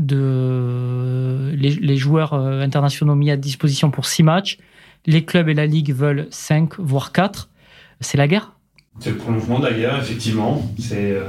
de 0.00 1.52
les, 1.54 1.97
joueurs 1.97 2.35
euh, 2.35 2.62
internationaux 2.62 3.14
mis 3.14 3.30
à 3.30 3.37
disposition 3.37 3.90
pour 3.90 4.07
six 4.07 4.23
matchs. 4.23 4.59
Les 5.07 5.25
clubs 5.25 5.49
et 5.49 5.54
la 5.54 5.66
ligue 5.66 5.92
veulent 5.95 6.26
cinq, 6.30 6.78
voire 6.78 7.12
quatre. 7.12 7.49
C'est 8.00 8.19
la 8.19 8.26
guerre. 8.26 8.52
C'est 9.00 9.11
le 9.11 9.16
prolongement 9.16 9.59
de 9.59 9.66
la 9.66 9.73
guerre, 9.73 9.99
effectivement. 9.99 10.62
C'est, 10.78 11.12
euh... 11.12 11.23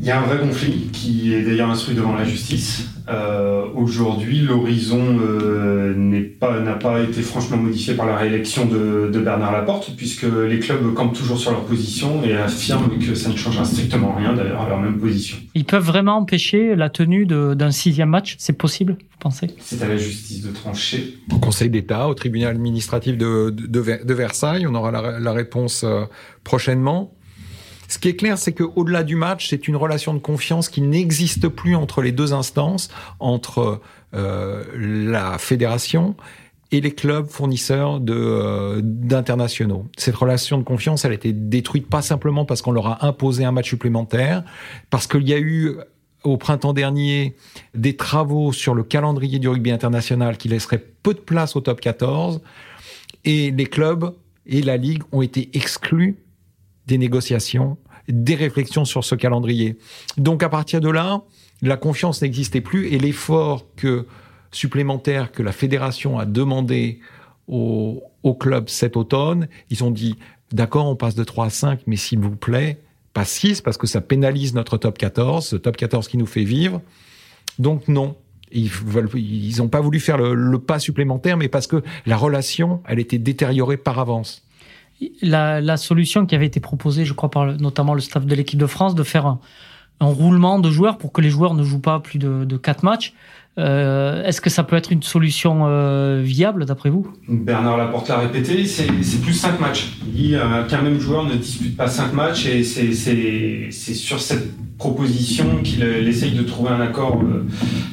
il 0.00 0.04
y 0.04 0.10
a 0.10 0.20
un 0.20 0.24
vrai 0.24 0.38
conflit 0.38 0.90
qui 0.92 1.32
est 1.32 1.42
d'ailleurs 1.42 1.70
instruit 1.70 1.94
devant 1.94 2.14
la 2.14 2.24
justice. 2.24 2.88
Euh, 3.08 3.66
aujourd'hui, 3.76 4.40
l'horizon 4.40 5.18
euh, 5.20 6.24
pas, 6.40 6.58
n'a 6.58 6.72
pas 6.72 7.00
été 7.00 7.22
franchement 7.22 7.56
modifié 7.56 7.94
par 7.94 8.06
la 8.06 8.16
réélection 8.16 8.66
de, 8.66 9.08
de, 9.12 9.20
Bernard 9.20 9.52
Laporte, 9.52 9.92
puisque 9.96 10.24
les 10.24 10.58
clubs 10.58 10.92
campent 10.94 11.16
toujours 11.16 11.38
sur 11.38 11.52
leur 11.52 11.64
position 11.66 12.24
et 12.24 12.34
affirment 12.34 12.98
que 12.98 13.14
ça 13.14 13.28
ne 13.28 13.36
changera 13.36 13.64
strictement 13.64 14.12
rien 14.12 14.34
d'ailleurs 14.34 14.62
à 14.62 14.68
leur 14.68 14.80
même 14.80 14.98
position. 14.98 15.36
Ils 15.54 15.64
peuvent 15.64 15.84
vraiment 15.84 16.16
empêcher 16.16 16.74
la 16.74 16.90
tenue 16.90 17.26
d'un 17.26 17.70
sixième 17.70 18.08
match? 18.08 18.34
C'est 18.38 18.58
possible, 18.58 18.94
vous 18.94 19.18
pensez? 19.20 19.50
C'est 19.60 19.80
à 19.82 19.88
la 19.88 19.96
justice 19.96 20.42
de 20.44 20.50
trancher. 20.50 21.18
Au 21.32 21.38
Conseil 21.38 21.70
d'État, 21.70 22.08
au 22.08 22.14
tribunal 22.14 22.56
administratif 22.56 23.16
de, 23.16 23.50
de, 23.50 24.04
de 24.04 24.14
Versailles, 24.14 24.66
on 24.66 24.74
aura 24.74 24.90
la, 24.90 25.20
la 25.20 25.32
réponse 25.32 25.84
euh, 25.84 26.06
prochainement. 26.46 27.12
Ce 27.88 27.98
qui 27.98 28.08
est 28.08 28.16
clair, 28.16 28.38
c'est 28.38 28.52
qu'au-delà 28.52 29.02
du 29.02 29.16
match, 29.16 29.48
c'est 29.50 29.68
une 29.68 29.76
relation 29.76 30.14
de 30.14 30.18
confiance 30.18 30.68
qui 30.68 30.80
n'existe 30.80 31.48
plus 31.48 31.76
entre 31.76 32.02
les 32.02 32.12
deux 32.12 32.32
instances, 32.32 32.88
entre 33.20 33.80
euh, 34.14 34.64
la 34.74 35.38
fédération 35.38 36.16
et 36.72 36.80
les 36.80 36.92
clubs 36.92 37.28
fournisseurs 37.28 38.00
de 38.00 38.14
euh, 38.14 38.80
d'internationaux. 38.82 39.86
Cette 39.96 40.16
relation 40.16 40.58
de 40.58 40.64
confiance, 40.64 41.04
elle 41.04 41.12
a 41.12 41.14
été 41.14 41.32
détruite 41.32 41.88
pas 41.88 42.02
simplement 42.02 42.44
parce 42.44 42.62
qu'on 42.62 42.72
leur 42.72 42.86
a 42.86 43.06
imposé 43.06 43.44
un 43.44 43.52
match 43.52 43.68
supplémentaire, 43.68 44.42
parce 44.90 45.06
qu'il 45.06 45.28
y 45.28 45.34
a 45.34 45.38
eu 45.38 45.76
au 46.24 46.36
printemps 46.36 46.72
dernier 46.72 47.36
des 47.74 47.96
travaux 47.96 48.52
sur 48.52 48.74
le 48.74 48.82
calendrier 48.82 49.38
du 49.38 49.48
rugby 49.48 49.70
international 49.70 50.36
qui 50.38 50.48
laisseraient 50.48 50.84
peu 51.02 51.14
de 51.14 51.20
place 51.20 51.54
au 51.54 51.60
top 51.60 51.80
14 51.80 52.40
et 53.24 53.52
les 53.52 53.66
clubs 53.66 54.12
et 54.46 54.60
la 54.62 54.76
ligue 54.76 55.02
ont 55.12 55.22
été 55.22 55.50
exclus 55.54 56.16
des 56.86 56.98
négociations, 56.98 57.76
des 58.08 58.34
réflexions 58.34 58.84
sur 58.84 59.04
ce 59.04 59.14
calendrier. 59.14 59.76
Donc 60.16 60.42
à 60.42 60.48
partir 60.48 60.80
de 60.80 60.90
là, 60.90 61.22
la 61.62 61.76
confiance 61.76 62.22
n'existait 62.22 62.60
plus 62.60 62.88
et 62.88 62.98
l'effort 62.98 63.64
que 63.76 64.06
supplémentaire 64.52 65.32
que 65.32 65.42
la 65.42 65.52
fédération 65.52 66.18
a 66.18 66.24
demandé 66.24 67.00
au, 67.48 68.02
club 68.40 68.68
cet 68.68 68.96
automne, 68.96 69.48
ils 69.70 69.84
ont 69.84 69.90
dit 69.90 70.16
d'accord, 70.52 70.86
on 70.86 70.96
passe 70.96 71.14
de 71.14 71.24
3 71.24 71.46
à 71.46 71.50
5, 71.50 71.80
mais 71.86 71.96
s'il 71.96 72.18
vous 72.18 72.34
plaît, 72.34 72.78
pas 73.12 73.24
6 73.24 73.60
parce 73.60 73.76
que 73.76 73.86
ça 73.86 74.00
pénalise 74.00 74.54
notre 74.54 74.76
top 74.78 74.98
14, 74.98 75.46
ce 75.46 75.56
top 75.56 75.76
14 75.76 76.08
qui 76.08 76.16
nous 76.16 76.26
fait 76.26 76.44
vivre. 76.44 76.82
Donc 77.58 77.88
non, 77.88 78.16
ils 78.52 78.70
ils 79.14 79.58
n'ont 79.58 79.68
pas 79.68 79.80
voulu 79.80 80.00
faire 80.00 80.18
le, 80.18 80.34
le, 80.34 80.58
pas 80.58 80.78
supplémentaire, 80.78 81.36
mais 81.36 81.48
parce 81.48 81.66
que 81.66 81.82
la 82.04 82.16
relation, 82.16 82.82
elle 82.86 82.98
était 82.98 83.18
détériorée 83.18 83.76
par 83.76 83.98
avance. 83.98 84.45
La, 85.22 85.76
solution 85.76 86.26
qui 86.26 86.34
avait 86.34 86.46
été 86.46 86.60
proposée, 86.60 87.04
je 87.04 87.12
crois, 87.12 87.30
par 87.30 87.46
le, 87.46 87.56
notamment 87.56 87.94
le 87.94 88.00
staff 88.00 88.24
de 88.24 88.34
l'équipe 88.34 88.58
de 88.58 88.66
France, 88.66 88.94
de 88.94 89.02
faire 89.02 89.26
un, 89.26 89.40
roulement 90.00 90.58
de 90.58 90.70
joueurs 90.70 90.98
pour 90.98 91.12
que 91.12 91.20
les 91.20 91.30
joueurs 91.30 91.54
ne 91.54 91.62
jouent 91.62 91.80
pas 91.80 92.00
plus 92.00 92.18
de, 92.18 92.44
de 92.44 92.56
4 92.56 92.82
matchs. 92.82 93.14
Euh, 93.58 94.22
Est-ce 94.24 94.42
que 94.42 94.50
ça 94.50 94.64
peut 94.64 94.76
être 94.76 94.92
une 94.92 95.02
solution 95.02 95.62
euh, 95.62 96.20
viable 96.22 96.66
d'après 96.66 96.90
vous? 96.90 97.10
Bernard 97.26 97.78
Laporte 97.78 98.08
l'a 98.08 98.18
répété, 98.18 98.66
c'est 98.66 98.86
plus 99.22 99.32
5 99.32 99.60
matchs. 99.60 99.96
Il 100.06 100.12
dit 100.12 100.34
euh, 100.34 100.64
qu'un 100.64 100.82
même 100.82 101.00
joueur 101.00 101.24
ne 101.24 101.34
dispute 101.34 101.74
pas 101.74 101.88
5 101.88 102.12
matchs 102.12 102.46
et 102.46 102.62
c'est 102.62 103.72
sur 103.94 104.20
cette 104.20 104.76
proposition 104.76 105.62
qu'il 105.62 105.82
essaye 106.06 106.32
de 106.32 106.42
trouver 106.42 106.70
un 106.70 106.80
accord 106.82 107.22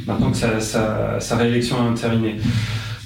maintenant 0.06 0.32
que 0.32 0.38
sa, 0.38 1.38
réélection 1.38 1.94
terminé. 1.94 2.36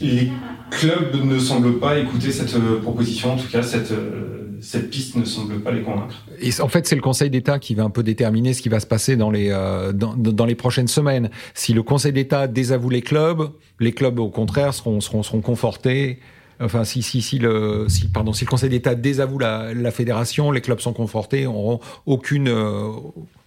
Les 0.01 0.31
clubs 0.69 1.23
ne 1.23 1.39
semblent 1.39 1.79
pas 1.79 1.99
écouter 1.99 2.31
cette 2.31 2.53
euh, 2.55 2.79
proposition, 2.81 3.33
en 3.33 3.37
tout 3.37 3.47
cas 3.47 3.63
cette 3.63 3.91
euh, 3.91 4.47
cette 4.61 4.89
piste 4.89 5.15
ne 5.15 5.25
semble 5.25 5.59
pas 5.59 5.71
les 5.71 5.81
convaincre. 5.81 6.15
Et 6.41 6.49
en 6.61 6.67
fait, 6.67 6.87
c'est 6.87 6.95
le 6.95 7.01
Conseil 7.01 7.29
d'État 7.29 7.59
qui 7.59 7.75
va 7.75 7.83
un 7.83 7.89
peu 7.89 8.03
déterminer 8.03 8.53
ce 8.53 8.61
qui 8.61 8.69
va 8.69 8.79
se 8.79 8.87
passer 8.87 9.15
dans 9.15 9.29
les 9.29 9.49
euh, 9.51 9.91
dans, 9.93 10.15
dans, 10.15 10.45
les 10.45 10.55
prochaines 10.55 10.87
semaines. 10.87 11.29
Si 11.53 11.73
le 11.73 11.83
Conseil 11.83 12.13
d'État 12.13 12.47
désavoue 12.47 12.89
les 12.89 13.01
clubs, 13.01 13.51
les 13.79 13.91
clubs 13.91 14.19
au 14.19 14.29
contraire 14.29 14.73
seront 14.73 14.99
seront, 15.01 15.23
seront 15.23 15.41
confortés. 15.41 16.19
Enfin, 16.59 16.83
si 16.83 17.03
si 17.03 17.21
si 17.21 17.37
le 17.37 17.85
si 17.87 18.07
pardon 18.07 18.33
si 18.33 18.45
le 18.45 18.49
Conseil 18.49 18.69
d'État 18.69 18.95
désavoue 18.95 19.37
la, 19.37 19.73
la 19.73 19.91
fédération, 19.91 20.51
les 20.51 20.61
clubs 20.61 20.79
sont 20.79 20.93
confortés, 20.93 21.45
auront 21.45 21.79
aucune 22.05 22.47
euh, 22.47 22.89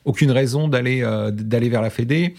aucune 0.05 0.31
raison 0.31 0.69
d'aller 0.69 1.03
euh, 1.03 1.31
d'aller 1.31 1.69
vers 1.69 1.83
la 1.83 1.91
Fédé. 1.91 2.35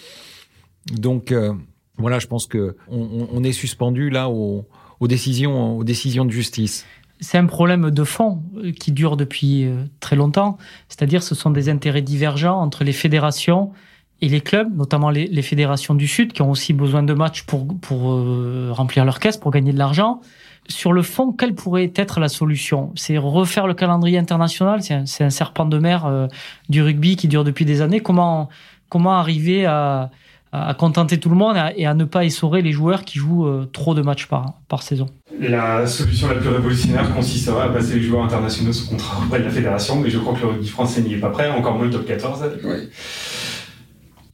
Donc 0.91 1.31
euh, 1.31 1.53
voilà, 1.97 2.19
je 2.19 2.27
pense 2.27 2.47
que 2.47 2.75
on, 2.89 3.27
on 3.31 3.43
est 3.43 3.51
suspendu 3.51 4.09
là 4.09 4.29
aux, 4.29 4.65
décisions 5.01 5.77
aux 5.77 5.83
décisions 5.83 6.25
de 6.25 6.31
justice 6.31 6.85
c'est 7.23 7.37
un 7.37 7.45
problème 7.45 7.91
de 7.91 8.03
fond 8.03 8.41
qui 8.79 8.91
dure 8.91 9.15
depuis 9.15 9.69
très 9.99 10.15
longtemps. 10.15 10.57
C'est-à-dire, 10.89 11.21
ce 11.21 11.35
sont 11.35 11.51
des 11.51 11.69
intérêts 11.69 12.01
divergents 12.01 12.59
entre 12.59 12.83
les 12.83 12.93
fédérations 12.93 13.73
et 14.21 14.29
les 14.29 14.41
clubs, 14.41 14.75
notamment 14.75 15.09
les, 15.09 15.41
fédérations 15.41 15.95
du 15.95 16.07
Sud, 16.07 16.31
qui 16.31 16.43
ont 16.43 16.51
aussi 16.51 16.73
besoin 16.73 17.01
de 17.01 17.13
matchs 17.13 17.43
pour, 17.43 17.67
pour 17.79 18.11
euh, 18.11 18.69
remplir 18.71 19.03
leur 19.03 19.19
caisse, 19.19 19.37
pour 19.37 19.51
gagner 19.51 19.73
de 19.73 19.79
l'argent. 19.79 20.21
Sur 20.67 20.93
le 20.93 21.01
fond, 21.01 21.31
quelle 21.31 21.55
pourrait 21.55 21.91
être 21.95 22.19
la 22.19 22.29
solution? 22.29 22.91
C'est 22.95 23.17
refaire 23.17 23.65
le 23.65 23.73
calendrier 23.73 24.19
international? 24.19 24.83
C'est 24.83 25.23
un, 25.23 25.29
serpent 25.31 25.65
de 25.65 25.79
mer 25.79 26.05
euh, 26.05 26.27
du 26.69 26.83
rugby 26.83 27.15
qui 27.15 27.27
dure 27.27 27.43
depuis 27.43 27.65
des 27.65 27.81
années? 27.81 27.99
Comment, 27.99 28.49
comment 28.89 29.13
arriver 29.13 29.65
à, 29.65 30.11
à 30.51 30.73
contenter 30.73 31.17
tout 31.17 31.29
le 31.29 31.35
monde 31.35 31.55
et 31.77 31.85
à 31.85 31.93
ne 31.93 32.03
pas 32.03 32.25
essorer 32.25 32.61
les 32.61 32.73
joueurs 32.73 33.05
qui 33.05 33.19
jouent 33.19 33.47
euh, 33.47 33.69
trop 33.71 33.95
de 33.95 34.01
matchs 34.01 34.27
par, 34.27 34.55
par 34.67 34.83
saison 34.83 35.05
La 35.39 35.87
solution 35.87 36.27
la 36.27 36.35
plus 36.35 36.49
révolutionnaire 36.49 37.13
consisterait 37.13 37.63
à 37.63 37.69
passer 37.69 37.95
les 37.95 38.01
joueurs 38.01 38.25
internationaux 38.25 38.73
sous 38.73 38.89
contrat 38.89 39.23
auprès 39.23 39.39
de 39.39 39.45
la 39.45 39.49
fédération, 39.49 39.95
mais 39.95 40.09
je 40.09 40.19
crois 40.19 40.33
que 40.33 40.41
le 40.41 40.47
rugby 40.47 40.67
français 40.67 41.01
n'y 41.01 41.13
est 41.13 41.19
pas 41.19 41.29
prêt, 41.29 41.49
encore 41.49 41.75
moins 41.75 41.85
le 41.85 41.91
top 41.91 42.05
14. 42.05 42.43
Oui. 42.65 42.89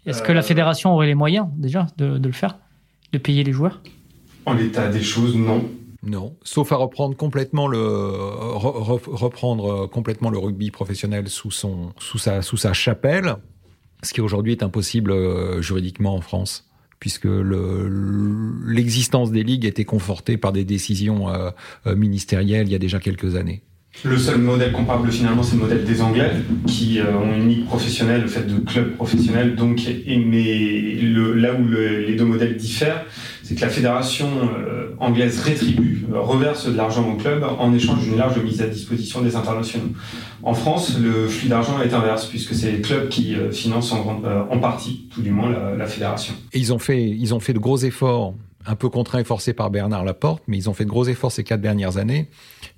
Est-ce 0.07 0.21
euh... 0.21 0.25
que 0.25 0.31
la 0.31 0.41
fédération 0.41 0.93
aurait 0.93 1.07
les 1.07 1.15
moyens 1.15 1.47
déjà 1.55 1.85
de, 1.97 2.17
de 2.17 2.27
le 2.27 2.33
faire 2.33 2.57
De 3.11 3.19
payer 3.19 3.43
les 3.43 3.51
joueurs? 3.51 3.81
En 4.47 4.53
l'état 4.53 4.87
des 4.87 5.03
choses, 5.03 5.35
non. 5.35 5.69
Non, 6.03 6.35
sauf 6.41 6.71
à 6.71 6.77
reprendre 6.77 7.15
complètement 7.17 7.67
le 7.67 7.79
re, 7.79 9.01
reprendre 9.07 9.87
complètement 9.87 10.29
le 10.29 10.37
rugby 10.37 10.71
professionnel 10.71 11.27
sous 11.27 11.51
son 11.51 11.91
sous 11.97 12.17
sa 12.17 12.41
sous 12.41 12.55
sa 12.55 12.71
chapelle, 12.71 13.35
ce 14.03 14.13
qui 14.13 14.21
aujourd'hui 14.21 14.51
est 14.51 14.63
impossible 14.63 15.11
euh, 15.11 15.61
juridiquement 15.61 16.15
en 16.15 16.21
France, 16.21 16.69
puisque 16.99 17.27
l'existence 18.65 19.29
le, 19.29 19.33
des 19.33 19.43
ligues 19.43 19.65
était 19.65 19.85
confortée 19.85 20.37
par 20.37 20.51
des 20.51 20.65
décisions 20.65 21.29
euh, 21.29 21.51
ministérielles 21.85 22.67
il 22.67 22.71
y 22.71 22.75
a 22.75 22.79
déjà 22.79 22.99
quelques 22.99 23.35
années. 23.35 23.63
Le 24.03 24.17
seul 24.17 24.37
modèle 24.37 24.71
comparable 24.71 25.11
finalement, 25.11 25.41
c'est 25.41 25.55
le 25.55 25.61
modèle 25.61 25.83
des 25.83 26.01
Anglais, 26.01 26.31
qui 26.67 26.99
euh, 26.99 27.17
ont 27.17 27.35
une 27.35 27.49
ligue 27.49 27.65
professionnelle, 27.65 28.21
le 28.21 28.27
fait 28.27 28.45
de 28.45 28.59
clubs 28.59 28.95
professionnels. 28.95 29.55
Donc, 29.55 29.87
et, 29.87 30.17
mais 30.17 30.95
là 31.35 31.53
où 31.53 31.63
le, 31.63 32.01
les 32.01 32.15
deux 32.15 32.25
modèles 32.25 32.57
diffèrent, 32.57 33.05
c'est 33.41 33.55
que 33.55 33.61
la 33.61 33.69
fédération 33.69 34.27
euh, 34.43 34.89
anglaise 34.99 35.39
rétribue, 35.39 36.05
euh, 36.13 36.19
reverse 36.19 36.67
de 36.67 36.77
l'argent 36.77 37.09
au 37.09 37.15
club 37.15 37.43
en 37.57 37.73
échange 37.73 38.03
d'une 38.03 38.17
large 38.17 38.37
mise 38.39 38.61
à 38.61 38.67
disposition 38.67 39.21
des 39.21 39.35
internationaux. 39.35 39.89
En 40.43 40.53
France, 40.53 40.97
le 40.99 41.27
flux 41.27 41.49
d'argent 41.49 41.81
est 41.81 41.93
inverse, 41.93 42.27
puisque 42.27 42.53
c'est 42.53 42.71
les 42.71 42.81
clubs 42.81 43.09
qui 43.09 43.35
financent 43.51 43.91
en, 43.91 44.59
partie, 44.59 45.07
tout 45.13 45.21
du 45.21 45.31
moins, 45.31 45.49
la, 45.49 45.75
la 45.75 45.85
fédération. 45.87 46.35
Et 46.53 46.59
ils 46.59 46.71
ont 46.71 46.79
fait, 46.79 47.03
ils 47.03 47.33
ont 47.33 47.39
fait 47.39 47.53
de 47.53 47.59
gros 47.59 47.77
efforts 47.79 48.35
un 48.67 48.75
peu 48.75 48.89
contraint 48.89 49.19
et 49.19 49.23
forcé 49.23 49.53
par 49.53 49.71
Bernard 49.71 50.03
Laporte, 50.03 50.43
mais 50.47 50.57
ils 50.57 50.69
ont 50.69 50.73
fait 50.73 50.83
de 50.83 50.89
gros 50.89 51.05
efforts 51.05 51.31
ces 51.31 51.43
quatre 51.43 51.61
dernières 51.61 51.97
années, 51.97 52.29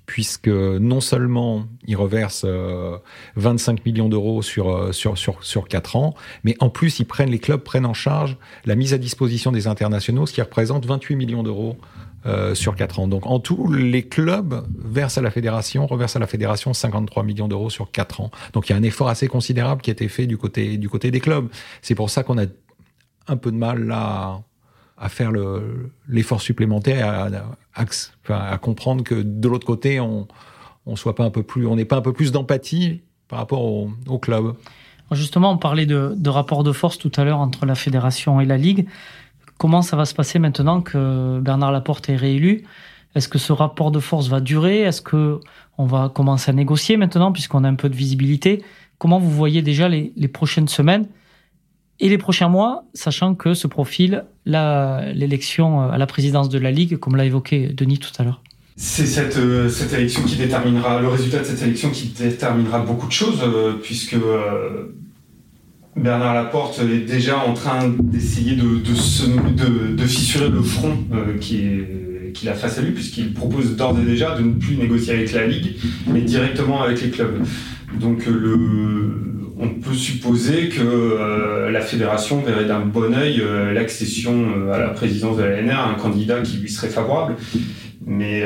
puisque 0.06 0.48
non 0.48 1.00
seulement 1.00 1.66
ils 1.86 1.96
reversent 1.96 2.46
euh, 2.46 2.96
25 3.36 3.84
millions 3.84 4.08
d'euros 4.08 4.40
sur, 4.40 4.70
euh, 4.70 4.92
sur, 4.92 5.18
sur, 5.18 5.42
sur 5.42 5.66
quatre 5.66 5.96
ans, 5.96 6.14
mais 6.44 6.56
en 6.60 6.70
plus 6.70 7.00
ils 7.00 7.04
prennent, 7.04 7.30
les 7.30 7.40
clubs 7.40 7.60
prennent 7.60 7.86
en 7.86 7.94
charge 7.94 8.38
la 8.64 8.76
mise 8.76 8.94
à 8.94 8.98
disposition 8.98 9.50
des 9.50 9.66
internationaux, 9.66 10.26
ce 10.26 10.32
qui 10.32 10.40
représente 10.40 10.86
28 10.86 11.16
millions 11.16 11.42
d'euros 11.42 11.76
euh, 12.24 12.54
sur 12.54 12.76
quatre 12.76 13.00
ans. 13.00 13.08
Donc 13.08 13.26
en 13.26 13.40
tout, 13.40 13.72
les 13.72 14.06
clubs 14.06 14.64
versent 14.78 15.18
à 15.18 15.22
la 15.22 15.30
fédération, 15.30 15.86
reversent 15.86 16.16
à 16.16 16.20
la 16.20 16.28
fédération 16.28 16.72
53 16.72 17.24
millions 17.24 17.48
d'euros 17.48 17.70
sur 17.70 17.90
quatre 17.90 18.20
ans. 18.20 18.30
Donc 18.52 18.68
il 18.68 18.72
y 18.72 18.74
a 18.74 18.78
un 18.78 18.82
effort 18.84 19.08
assez 19.08 19.26
considérable 19.26 19.82
qui 19.82 19.90
a 19.90 19.92
été 19.92 20.06
fait 20.06 20.26
du 20.26 20.38
côté, 20.38 20.76
du 20.76 20.88
côté 20.88 21.10
des 21.10 21.20
clubs. 21.20 21.48
C'est 21.82 21.96
pour 21.96 22.10
ça 22.10 22.22
qu'on 22.22 22.38
a 22.38 22.46
un 23.26 23.36
peu 23.36 23.50
de 23.50 23.56
mal 23.56 23.84
là 23.84 24.42
à 25.00 25.08
faire 25.08 25.32
l'effort 26.06 26.42
supplémentaire 26.42 27.30
à, 27.74 27.84
à, 28.28 28.58
comprendre 28.58 29.02
que 29.02 29.14
de 29.14 29.48
l'autre 29.48 29.66
côté, 29.66 29.98
on 29.98 30.28
on 30.86 30.96
soit 30.96 31.14
pas 31.14 31.24
un 31.24 31.30
peu 31.30 31.42
plus, 31.42 31.66
on 31.66 31.76
n'est 31.76 31.84
pas 31.84 31.96
un 31.96 32.00
peu 32.00 32.12
plus 32.12 32.32
d'empathie 32.32 33.02
par 33.28 33.38
rapport 33.38 33.62
au, 33.62 34.18
club. 34.18 34.54
Justement, 35.12 35.52
on 35.52 35.58
parlait 35.58 35.86
de, 35.86 36.28
rapport 36.28 36.64
de 36.64 36.72
force 36.72 36.98
tout 36.98 37.12
à 37.16 37.24
l'heure 37.24 37.38
entre 37.38 37.66
la 37.66 37.74
fédération 37.74 38.40
et 38.40 38.44
la 38.44 38.56
ligue. 38.56 38.86
Comment 39.58 39.82
ça 39.82 39.96
va 39.96 40.04
se 40.04 40.14
passer 40.14 40.38
maintenant 40.38 40.80
que 40.80 41.38
Bernard 41.40 41.72
Laporte 41.72 42.08
est 42.08 42.16
réélu? 42.16 42.64
Est-ce 43.14 43.28
que 43.28 43.38
ce 43.38 43.52
rapport 43.52 43.90
de 43.90 44.00
force 44.00 44.28
va 44.28 44.40
durer? 44.40 44.80
Est-ce 44.80 45.02
que 45.02 45.40
on 45.78 45.86
va 45.86 46.08
commencer 46.08 46.50
à 46.50 46.54
négocier 46.54 46.96
maintenant 46.96 47.32
puisqu'on 47.32 47.64
a 47.64 47.68
un 47.68 47.74
peu 47.74 47.88
de 47.88 47.96
visibilité? 47.96 48.64
Comment 48.98 49.18
vous 49.18 49.30
voyez 49.30 49.62
déjà 49.62 49.88
les 49.88 50.28
prochaines 50.28 50.68
semaines? 50.68 51.06
Et 52.00 52.08
les 52.08 52.18
prochains 52.18 52.48
mois, 52.48 52.84
sachant 52.94 53.34
que 53.34 53.54
se 53.54 53.66
profile 53.66 54.24
l'élection 54.46 55.82
à 55.82 55.98
la 55.98 56.06
présidence 56.06 56.48
de 56.48 56.58
la 56.58 56.70
Ligue, 56.70 56.96
comme 56.96 57.16
l'a 57.16 57.24
évoqué 57.24 57.68
Denis 57.68 57.98
tout 57.98 58.10
à 58.18 58.24
l'heure. 58.24 58.42
C'est 58.76 59.04
cette, 59.04 59.36
euh, 59.36 59.68
cette 59.68 59.92
élection 59.92 60.22
qui 60.22 60.36
déterminera, 60.36 61.02
le 61.02 61.08
résultat 61.08 61.40
de 61.40 61.44
cette 61.44 61.60
élection 61.60 61.90
qui 61.90 62.08
déterminera 62.08 62.78
beaucoup 62.78 63.06
de 63.06 63.12
choses, 63.12 63.40
euh, 63.42 63.74
puisque 63.82 64.14
euh, 64.14 64.94
Bernard 65.96 66.34
Laporte 66.34 66.80
est 66.80 67.00
déjà 67.00 67.38
en 67.38 67.52
train 67.52 67.88
d'essayer 67.88 68.56
de, 68.56 68.78
de, 68.78 70.04
fissurer 70.06 70.48
le 70.48 70.62
front 70.62 70.96
euh, 71.12 71.36
qu'il 71.36 72.48
a 72.48 72.54
face 72.54 72.78
à 72.78 72.82
lui, 72.82 72.92
puisqu'il 72.92 73.34
propose 73.34 73.76
d'ores 73.76 73.98
et 73.98 74.04
déjà 74.04 74.34
de 74.34 74.42
ne 74.42 74.54
plus 74.54 74.76
négocier 74.76 75.14
avec 75.14 75.32
la 75.32 75.46
Ligue, 75.46 75.76
mais 76.06 76.22
directement 76.22 76.82
avec 76.82 77.02
les 77.02 77.10
clubs. 77.10 77.44
Donc 78.00 78.24
le, 78.26 79.39
on 79.60 79.68
peut 79.68 79.94
supposer 79.94 80.68
que 80.68 80.82
euh, 80.82 81.70
la 81.70 81.80
fédération 81.80 82.40
verrait 82.40 82.64
d'un 82.64 82.80
bon 82.80 83.14
œil 83.14 83.40
euh, 83.40 83.72
l'accession 83.72 84.46
euh, 84.56 84.72
à 84.72 84.78
la 84.78 84.88
présidence 84.88 85.36
de 85.36 85.42
la 85.42 85.60
LNR 85.60 85.78
à 85.78 85.88
un 85.90 85.94
candidat 85.94 86.40
qui 86.40 86.56
lui 86.56 86.70
serait 86.70 86.88
favorable. 86.88 87.36
mais 88.06 88.42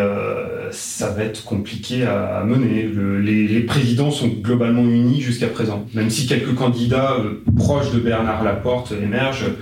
ça 0.73 1.11
va 1.11 1.23
être 1.23 1.45
compliqué 1.45 2.05
à, 2.05 2.43
mener. 2.45 2.91
les, 3.23 3.61
présidents 3.61 4.11
sont 4.11 4.29
globalement 4.29 4.83
unis 4.83 5.21
jusqu'à 5.21 5.47
présent, 5.47 5.87
même 5.95 6.11
si 6.11 6.27
quelques 6.27 6.55
candidats 6.55 7.17
proches 7.57 7.93
de 7.93 8.01
Bernard 8.01 8.43
Laporte 8.43 8.93
émergent 8.93 9.53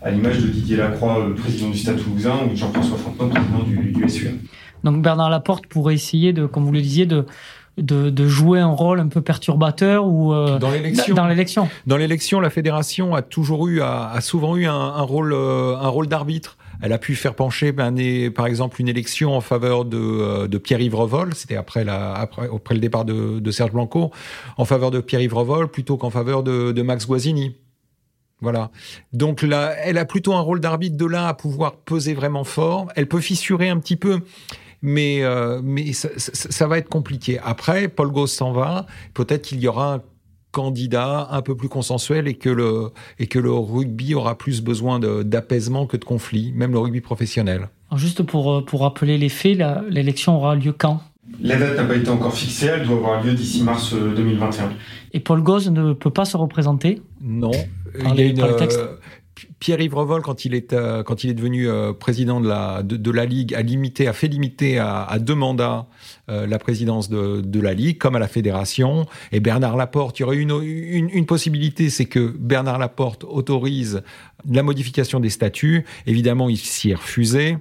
à 0.00 0.10
l'image 0.10 0.38
de 0.38 0.46
Didier 0.46 0.76
Lacroix, 0.76 1.26
président 1.36 1.68
du 1.68 1.76
Stade 1.76 1.98
toulousain, 1.98 2.36
ou 2.46 2.52
de 2.52 2.56
Jean-François 2.56 2.96
Fontenot, 2.96 3.28
président 3.28 3.64
du, 3.64 3.92
du 3.92 4.08
SUA. 4.08 4.30
Donc 4.84 5.02
Bernard 5.02 5.30
Laporte 5.30 5.66
pourrait 5.66 5.94
essayer 5.94 6.32
de, 6.32 6.46
comme 6.46 6.64
vous 6.64 6.72
le 6.72 6.80
disiez, 6.80 7.04
de, 7.04 7.26
de, 7.82 8.28
jouer 8.28 8.60
un 8.60 8.70
rôle 8.70 9.00
un 9.00 9.08
peu 9.08 9.20
perturbateur 9.20 10.06
ou 10.06 10.32
euh, 10.32 10.58
dans 10.58 10.70
l'élection. 10.70 11.14
Dans 11.14 11.26
l'élection. 11.26 11.68
Dans 11.86 11.96
l'élection, 11.96 12.40
la 12.40 12.50
fédération 12.50 13.14
a 13.14 13.22
toujours 13.22 13.68
eu, 13.68 13.80
a, 13.80 14.20
souvent 14.20 14.56
eu 14.56 14.66
un, 14.66 15.02
rôle, 15.02 15.32
euh, 15.32 15.76
un 15.76 15.88
rôle 15.88 16.08
d'arbitre. 16.08 16.56
Elle 16.80 16.92
a 16.92 16.98
pu 16.98 17.16
faire 17.16 17.34
pencher, 17.34 17.72
ben, 17.72 17.94
par 18.30 18.46
exemple, 18.46 18.80
une 18.80 18.88
élection 18.88 19.36
en 19.36 19.40
faveur 19.40 19.84
de, 19.84 19.98
euh, 19.98 20.58
Pierre-Yves 20.58 20.94
Revol, 20.94 21.34
c'était 21.34 21.56
après, 21.56 21.84
la, 21.84 22.14
après, 22.14 22.48
après 22.54 22.74
le 22.74 22.80
départ 22.80 23.04
de, 23.04 23.50
Serge 23.50 23.72
Blanco, 23.72 24.12
en 24.56 24.64
faveur 24.64 24.90
de 24.90 25.00
Pierre-Yves 25.00 25.34
Revol 25.34 25.68
plutôt 25.68 25.96
qu'en 25.96 26.10
faveur 26.10 26.42
de, 26.42 26.72
de 26.72 26.82
Max 26.82 27.06
Guazzini. 27.06 27.56
Voilà. 28.40 28.70
Donc 29.12 29.42
là, 29.42 29.74
elle 29.82 29.98
a 29.98 30.04
plutôt 30.04 30.34
un 30.34 30.40
rôle 30.40 30.60
d'arbitre 30.60 30.96
de 30.96 31.06
là 31.06 31.26
à 31.26 31.34
pouvoir 31.34 31.76
peser 31.76 32.14
vraiment 32.14 32.44
fort. 32.44 32.86
Elle 32.94 33.08
peut 33.08 33.20
fissurer 33.20 33.68
un 33.68 33.78
petit 33.78 33.96
peu 33.96 34.20
mais, 34.82 35.22
euh, 35.22 35.60
mais 35.62 35.92
ça, 35.92 36.08
ça, 36.16 36.66
va 36.66 36.78
être 36.78 36.88
compliqué. 36.88 37.38
Après, 37.44 37.88
Paul 37.88 38.10
Gauss 38.10 38.32
s'en 38.32 38.52
va, 38.52 38.86
peut-être 39.14 39.42
qu'il 39.42 39.60
y 39.60 39.68
aura 39.68 39.94
un 39.94 40.02
candidat 40.52 41.28
un 41.30 41.42
peu 41.42 41.56
plus 41.56 41.68
consensuel 41.68 42.26
et 42.28 42.34
que 42.34 42.48
le, 42.48 42.90
et 43.18 43.26
que 43.26 43.38
le 43.38 43.52
rugby 43.52 44.14
aura 44.14 44.38
plus 44.38 44.62
besoin 44.62 44.98
d'apaisement 44.98 45.86
que 45.86 45.96
de 45.96 46.04
conflit, 46.04 46.52
même 46.52 46.72
le 46.72 46.78
rugby 46.78 47.00
professionnel. 47.00 47.68
juste 47.96 48.22
pour, 48.22 48.52
euh, 48.52 48.64
pour 48.64 48.80
rappeler 48.80 49.18
les 49.18 49.28
faits, 49.28 49.58
l'élection 49.88 50.36
aura 50.36 50.54
lieu 50.54 50.72
quand? 50.72 51.02
La 51.42 51.56
date 51.56 51.76
n'a 51.76 51.84
pas 51.84 51.96
été 51.96 52.08
encore 52.08 52.34
fixée, 52.34 52.66
elle 52.66 52.86
doit 52.86 52.96
avoir 52.96 53.22
lieu 53.22 53.34
d'ici 53.34 53.62
mars 53.62 53.94
2021. 53.94 54.64
Euh, 54.64 54.68
et 55.12 55.20
Paul 55.20 55.42
Gauss 55.42 55.68
ne 55.68 55.92
peut 55.92 56.10
pas 56.10 56.24
se 56.24 56.36
représenter? 56.36 57.02
Non. 57.20 57.50
il 57.98 58.14
y 58.14 58.22
a 58.22 58.24
une, 58.24 58.40
Pierre-Yves 59.60 59.94
quand 60.22 60.44
il 60.44 60.54
est 60.54 60.72
euh, 60.72 61.02
quand 61.02 61.24
il 61.24 61.30
est 61.30 61.34
devenu 61.34 61.68
euh, 61.68 61.92
président 61.92 62.40
de 62.40 62.48
la 62.48 62.82
de, 62.82 63.10
la 63.10 63.24
ligue, 63.24 63.54
a 63.54 63.62
limité, 63.62 64.06
a 64.06 64.12
fait 64.12 64.28
limiter 64.28 64.78
à, 64.78 65.18
deux 65.18 65.34
mandats 65.34 65.86
euh, 66.28 66.46
la 66.46 66.58
présidence 66.58 67.08
de, 67.08 67.40
de, 67.40 67.60
la 67.60 67.74
ligue, 67.74 67.98
comme 67.98 68.14
à 68.14 68.18
la 68.18 68.28
fédération. 68.28 69.06
Et 69.32 69.40
Bernard 69.40 69.76
Laporte, 69.76 70.18
il 70.18 70.22
y 70.22 70.24
aurait 70.24 70.36
une 70.36 70.60
une, 70.62 71.10
une 71.10 71.26
possibilité, 71.26 71.90
c'est 71.90 72.04
que 72.04 72.32
Bernard 72.38 72.78
Laporte 72.78 73.24
autorise 73.24 74.02
la 74.48 74.62
modification 74.62 75.18
des 75.18 75.30
statuts. 75.30 75.84
Évidemment, 76.06 76.48
il 76.48 76.58
s'y 76.58 76.90
est 76.90 76.94
refusé. 76.94 77.56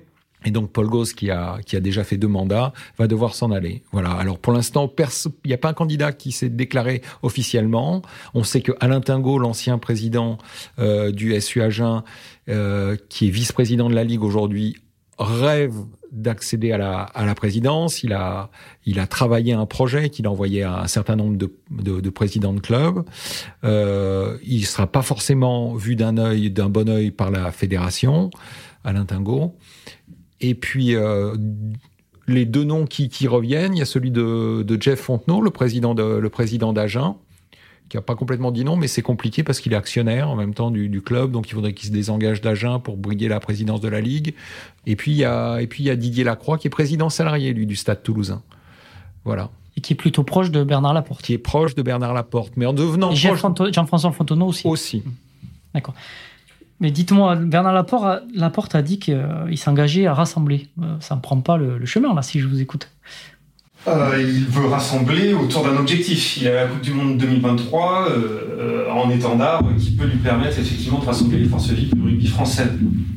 Et 0.46 0.52
donc 0.52 0.72
Paul 0.72 0.88
Gauss, 0.88 1.14
qui 1.14 1.32
a, 1.32 1.58
qui 1.66 1.76
a 1.76 1.80
déjà 1.80 2.04
fait 2.04 2.18
deux 2.18 2.28
mandats, 2.28 2.74
va 2.98 3.08
devoir 3.08 3.34
s'en 3.34 3.52
aller. 3.52 3.84
Voilà. 3.92 4.12
Alors 4.12 4.38
pour 4.38 4.54
l'instant, 4.54 4.92
il 4.98 5.48
n'y 5.48 5.54
a 5.54 5.58
pas 5.58 5.70
un 5.70 5.74
candidat 5.74 6.12
qui 6.12 6.32
s'est 6.32 6.50
déclaré 6.50 7.02
officiellement. 7.24 8.02
On 8.34 8.44
sait 8.44 8.62
que 8.62 8.72
Alain 8.80 9.02
Tingot, 9.02 9.40
l'ancien 9.40 9.78
président 9.78 10.38
euh, 10.80 11.12
du 11.12 11.40
SU 11.42 11.62
Agen, 11.62 12.04
euh, 12.50 12.96
qui 13.10 13.28
est 13.28 13.32
vice-président 13.32 13.90
de 13.90 13.96
la 13.96 14.04
Ligue 14.04 14.24
aujourd'hui, 14.24 14.78
rêve 15.18 15.74
d'accéder 16.12 16.72
à 16.72 16.78
la, 16.78 17.02
à 17.02 17.26
la 17.26 17.36
présidence. 17.36 18.04
Il 18.04 18.14
a, 18.14 18.50
il 18.86 19.00
a 19.00 19.08
travaillé 19.08 19.54
un 19.54 19.66
projet 19.66 20.10
qu'il 20.10 20.28
a 20.28 20.32
envoyé 20.32 20.64
à 20.64 20.82
un 20.82 20.88
certain 20.88 21.16
nombre 21.16 21.38
de, 21.38 21.52
de, 21.72 22.00
de 22.00 22.10
présidents 22.10 22.54
de 22.54 22.60
clubs. 22.60 23.04
Euh, 23.64 24.38
il 24.46 24.66
sera 24.66 24.88
pas 24.88 25.02
forcément 25.02 25.74
vu 25.74 25.96
d'un 25.96 26.18
œil, 26.18 26.52
d'un 26.52 26.70
bon 26.70 26.88
œil 26.90 27.12
par 27.12 27.32
la 27.32 27.52
fédération, 27.52 28.30
Alain 28.84 29.06
Tingot. 29.06 29.56
Et 30.42 30.56
puis, 30.56 30.96
euh, 30.96 31.36
les 32.28 32.46
deux 32.46 32.64
noms 32.64 32.86
qui, 32.86 33.10
qui, 33.10 33.28
reviennent, 33.28 33.76
il 33.76 33.80
y 33.80 33.82
a 33.82 33.86
celui 33.86 34.12
de, 34.12 34.64
de 34.64 34.82
Jeff 34.82 35.00
Fontenot, 35.00 35.42
le 35.42 35.50
président 35.50 35.96
de, 35.96 36.04
le 36.04 36.30
président 36.30 36.74
d'Agen, 36.74 37.18
qui 37.90 37.98
a 37.98 38.02
pas 38.02 38.16
complètement 38.16 38.52
dit 38.52 38.66
non, 38.66 38.76
mais 38.76 38.88
c'est 38.88 39.02
compliqué 39.02 39.44
parce 39.44 39.60
qu'il 39.60 39.74
est 39.74 39.78
actionnaire 39.78 40.30
en 40.30 40.36
même 40.36 40.54
temps 40.54 40.72
du, 40.72 40.90
du 40.90 41.02
club, 41.02 41.32
donc 41.32 41.50
il 41.50 41.54
faudrait 41.54 41.74
qu'il 41.74 41.88
se 41.88 41.94
désengage 41.94 42.42
d'Agen 42.42 42.80
pour 42.80 42.98
briguer 42.98 43.30
la 43.30 43.40
présidence 43.40 43.82
de 43.82 43.88
la 43.88 44.02
Ligue. 44.02 44.36
Et 44.86 44.96
puis, 44.96 45.12
il 45.12 45.18
y 45.18 45.26
a, 45.26 45.60
et 45.60 45.68
puis, 45.68 45.84
il 45.84 45.88
y 45.88 45.90
a 45.90 45.96
Didier 45.96 46.24
Lacroix, 46.24 46.58
qui 46.58 46.68
est 46.68 46.72
président 46.72 47.10
salarié, 47.10 47.54
lui, 47.54 47.66
du 47.66 47.76
Stade 47.76 48.04
toulousain. 48.04 48.42
Voilà. 49.24 49.50
Et 49.76 49.82
qui 49.82 49.94
est 49.94 49.96
plutôt 49.96 50.24
proche 50.24 50.52
de 50.52 50.64
Bernard 50.64 50.94
Laporte. 50.94 51.22
Qui 51.22 51.34
est 51.34 51.38
proche 51.38 51.76
de 51.76 51.82
Bernard 51.82 52.14
Laporte. 52.14 52.54
Mais 52.58 52.66
en 52.66 52.74
devenant 52.74 53.14
Jean-François 53.14 54.12
Fontenot 54.12 54.48
aussi. 54.48 54.68
Aussi. 54.68 55.04
D'accord. 55.74 55.94
Mais 56.80 56.92
dites-moi, 56.92 57.36
Bernard 57.36 57.74
Laporte, 57.74 58.24
Laporte 58.36 58.76
a 58.76 58.82
dit 58.82 59.00
qu'il 59.00 59.58
s'engageait 59.58 60.06
à 60.06 60.14
rassembler. 60.14 60.68
Euh, 60.82 60.96
ça 61.00 61.16
ne 61.16 61.22
prend 61.22 61.40
pas 61.42 61.58
le, 61.58 61.84
chemin, 61.86 62.14
là, 62.14 62.22
si 62.22 62.40
je 62.40 62.48
vous 62.48 62.62
écoute. 62.62 62.90
Euh, 63.88 64.16
il 64.20 64.46
veut 64.46 64.68
rassembler 64.68 65.34
autour 65.34 65.64
d'un 65.64 65.78
objectif. 65.78 66.38
Il 66.38 66.48
a 66.48 66.54
la 66.54 66.68
Coupe 66.68 66.82
du 66.82 66.94
Monde 66.94 67.18
2023 67.18 68.10
euh, 68.10 68.92
en 68.92 69.10
étendard 69.10 69.64
qui 69.80 69.92
peut 69.92 70.06
lui 70.06 70.18
permettre 70.18 70.60
effectivement 70.60 71.00
de 71.00 71.06
rassembler 71.06 71.40
les 71.40 71.46
forces 71.46 71.70
vives 71.70 71.94
du 71.94 72.02
rugby 72.02 72.28
français. 72.28 72.68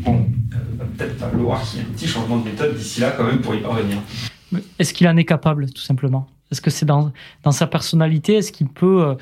Bon, 0.04 0.26
il 0.52 0.78
va 0.78 0.84
peut-être 0.96 1.18
falloir 1.18 1.62
qu'il 1.62 1.80
y 1.80 1.82
ait 1.82 1.86
un 1.86 1.92
petit 1.92 2.06
changement 2.06 2.38
de 2.38 2.44
méthode 2.44 2.74
d'ici 2.76 3.00
là 3.00 3.10
quand 3.10 3.24
même 3.24 3.40
pour 3.40 3.54
y 3.54 3.60
parvenir. 3.60 3.98
Est-ce 4.78 4.94
qu'il 4.94 5.08
en 5.08 5.16
est 5.16 5.24
capable, 5.24 5.70
tout 5.70 5.82
simplement? 5.82 6.28
Est-ce 6.50 6.60
que 6.60 6.70
c'est 6.70 6.86
dans, 6.86 7.12
dans 7.42 7.52
sa 7.52 7.66
personnalité? 7.66 8.34
Est-ce 8.34 8.52
qu'il 8.52 8.68
peut 8.68 9.16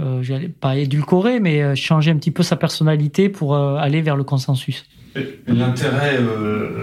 euh, 0.00 0.22
j'allais 0.22 0.48
pas 0.48 0.76
édulcorer, 0.76 1.38
mais 1.38 1.62
euh, 1.62 1.74
changer 1.76 2.10
un 2.10 2.16
petit 2.16 2.32
peu 2.32 2.42
sa 2.42 2.56
personnalité 2.56 3.28
pour 3.28 3.54
euh, 3.54 3.76
aller 3.76 4.02
vers 4.02 4.16
le 4.16 4.24
consensus. 4.24 4.84
L'intérêt 5.46 6.18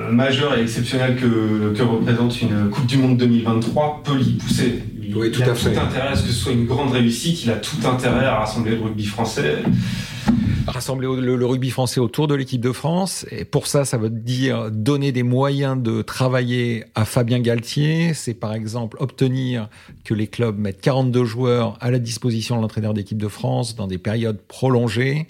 majeur 0.10 0.58
et 0.58 0.62
exceptionnel 0.62 1.17
que, 1.17 1.74
que, 1.76 1.84
représente 1.84 2.41
une 2.41 2.69
Coupe 2.69 2.86
du 2.86 2.97
Monde 2.97 3.17
2023 3.17 4.04
peut 4.06 4.15
l'y 4.15 4.36
pousser. 4.36 4.84
Il, 5.04 5.13
oui, 5.17 5.32
tout 5.32 5.41
il 5.41 5.50
a 5.50 5.52
à 5.52 5.56
tout 5.56 5.67
intérêt 5.67 6.08
à 6.08 6.15
ce 6.15 6.24
que 6.24 6.30
ce 6.30 6.36
soit 6.36 6.54
une 6.54 6.65
grande 6.65 6.93
réussite, 6.93 7.43
il 7.43 7.52
a 7.52 7.56
tout 7.56 7.86
intérêt 7.86 8.24
à 8.24 8.39
rassembler 8.39 8.78
le 8.78 8.84
rugby 8.84 9.04
français 9.04 9.58
rassembler 10.67 11.08
le, 11.21 11.45
rugby 11.45 11.69
français 11.69 12.00
autour 12.00 12.28
de 12.28 12.36
l'équipe 12.36 12.62
de 12.62 12.71
France. 12.71 13.26
Et 13.32 13.45
pour 13.45 13.67
ça, 13.67 13.86
ça 13.86 13.97
veut 13.97 14.10
dire 14.10 14.71
donner 14.71 15.12
des 15.12 15.24
moyens 15.24 15.82
de 15.82 16.02
travailler 16.02 16.86
à 16.95 17.06
Fabien 17.06 17.39
Galtier. 17.39 18.13
C'est 18.13 18.34
par 18.34 18.54
exemple 18.54 18.97
obtenir 19.00 19.69
que 20.04 20.13
les 20.13 20.28
clubs 20.28 20.58
mettent 20.58 20.82
42 20.82 21.26
joueurs 21.26 21.78
à 21.82 21.91
la 21.91 22.00
disposition 22.00 22.58
de 22.58 22.62
l'entraîneur 22.62 22.93
d'équipe 22.93 23.17
de 23.17 23.28
France 23.28 23.76
dans 23.76 23.88
des 23.88 23.97
périodes 23.97 24.41
prolongées. 24.41 25.28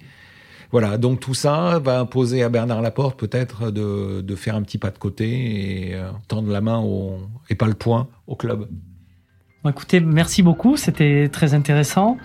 Voilà, 0.71 0.97
donc 0.97 1.19
tout 1.19 1.33
ça 1.33 1.79
va 1.79 1.99
imposer 1.99 2.43
à 2.43 2.49
Bernard 2.49 2.81
Laporte 2.81 3.19
peut-être 3.19 3.71
de, 3.71 4.21
de, 4.21 4.35
faire 4.35 4.55
un 4.55 4.61
petit 4.61 4.77
pas 4.77 4.89
de 4.89 4.97
côté 4.97 5.89
et 5.89 5.95
euh, 5.95 6.09
tendre 6.29 6.49
la 6.49 6.61
main 6.61 6.79
au, 6.79 7.19
et 7.49 7.55
pas 7.55 7.67
le 7.67 7.73
poing 7.73 8.07
au 8.25 8.35
club. 8.35 8.69
Écoutez, 9.69 9.99
merci 9.99 10.41
beaucoup, 10.41 10.75
c'était 10.75 11.29
très 11.31 11.53
intéressant. 11.53 12.17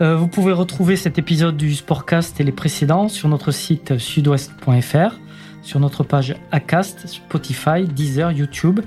Euh, 0.00 0.16
vous 0.16 0.28
pouvez 0.28 0.52
retrouver 0.52 0.96
cet 0.96 1.18
épisode 1.18 1.56
du 1.56 1.74
Sportcast 1.74 2.40
et 2.40 2.44
les 2.44 2.52
précédents 2.52 3.08
sur 3.08 3.28
notre 3.28 3.50
site 3.50 3.98
sudouest.fr, 3.98 5.18
sur 5.62 5.80
notre 5.80 6.04
page 6.04 6.36
Acast, 6.52 7.06
Spotify, 7.06 7.84
Deezer, 7.84 8.32
YouTube 8.32 8.80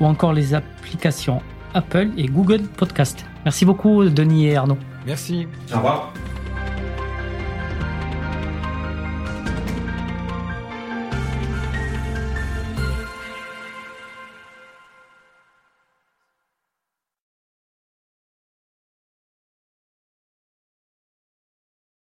ou 0.00 0.06
encore 0.06 0.32
les 0.32 0.54
applications 0.54 1.42
Apple 1.74 2.10
et 2.16 2.26
Google 2.26 2.62
Podcast. 2.62 3.26
Merci 3.44 3.64
beaucoup 3.64 4.04
Denis 4.04 4.46
et 4.46 4.56
Arnaud. 4.56 4.78
Merci. 5.06 5.46
Au 5.72 5.76
revoir. 5.76 6.12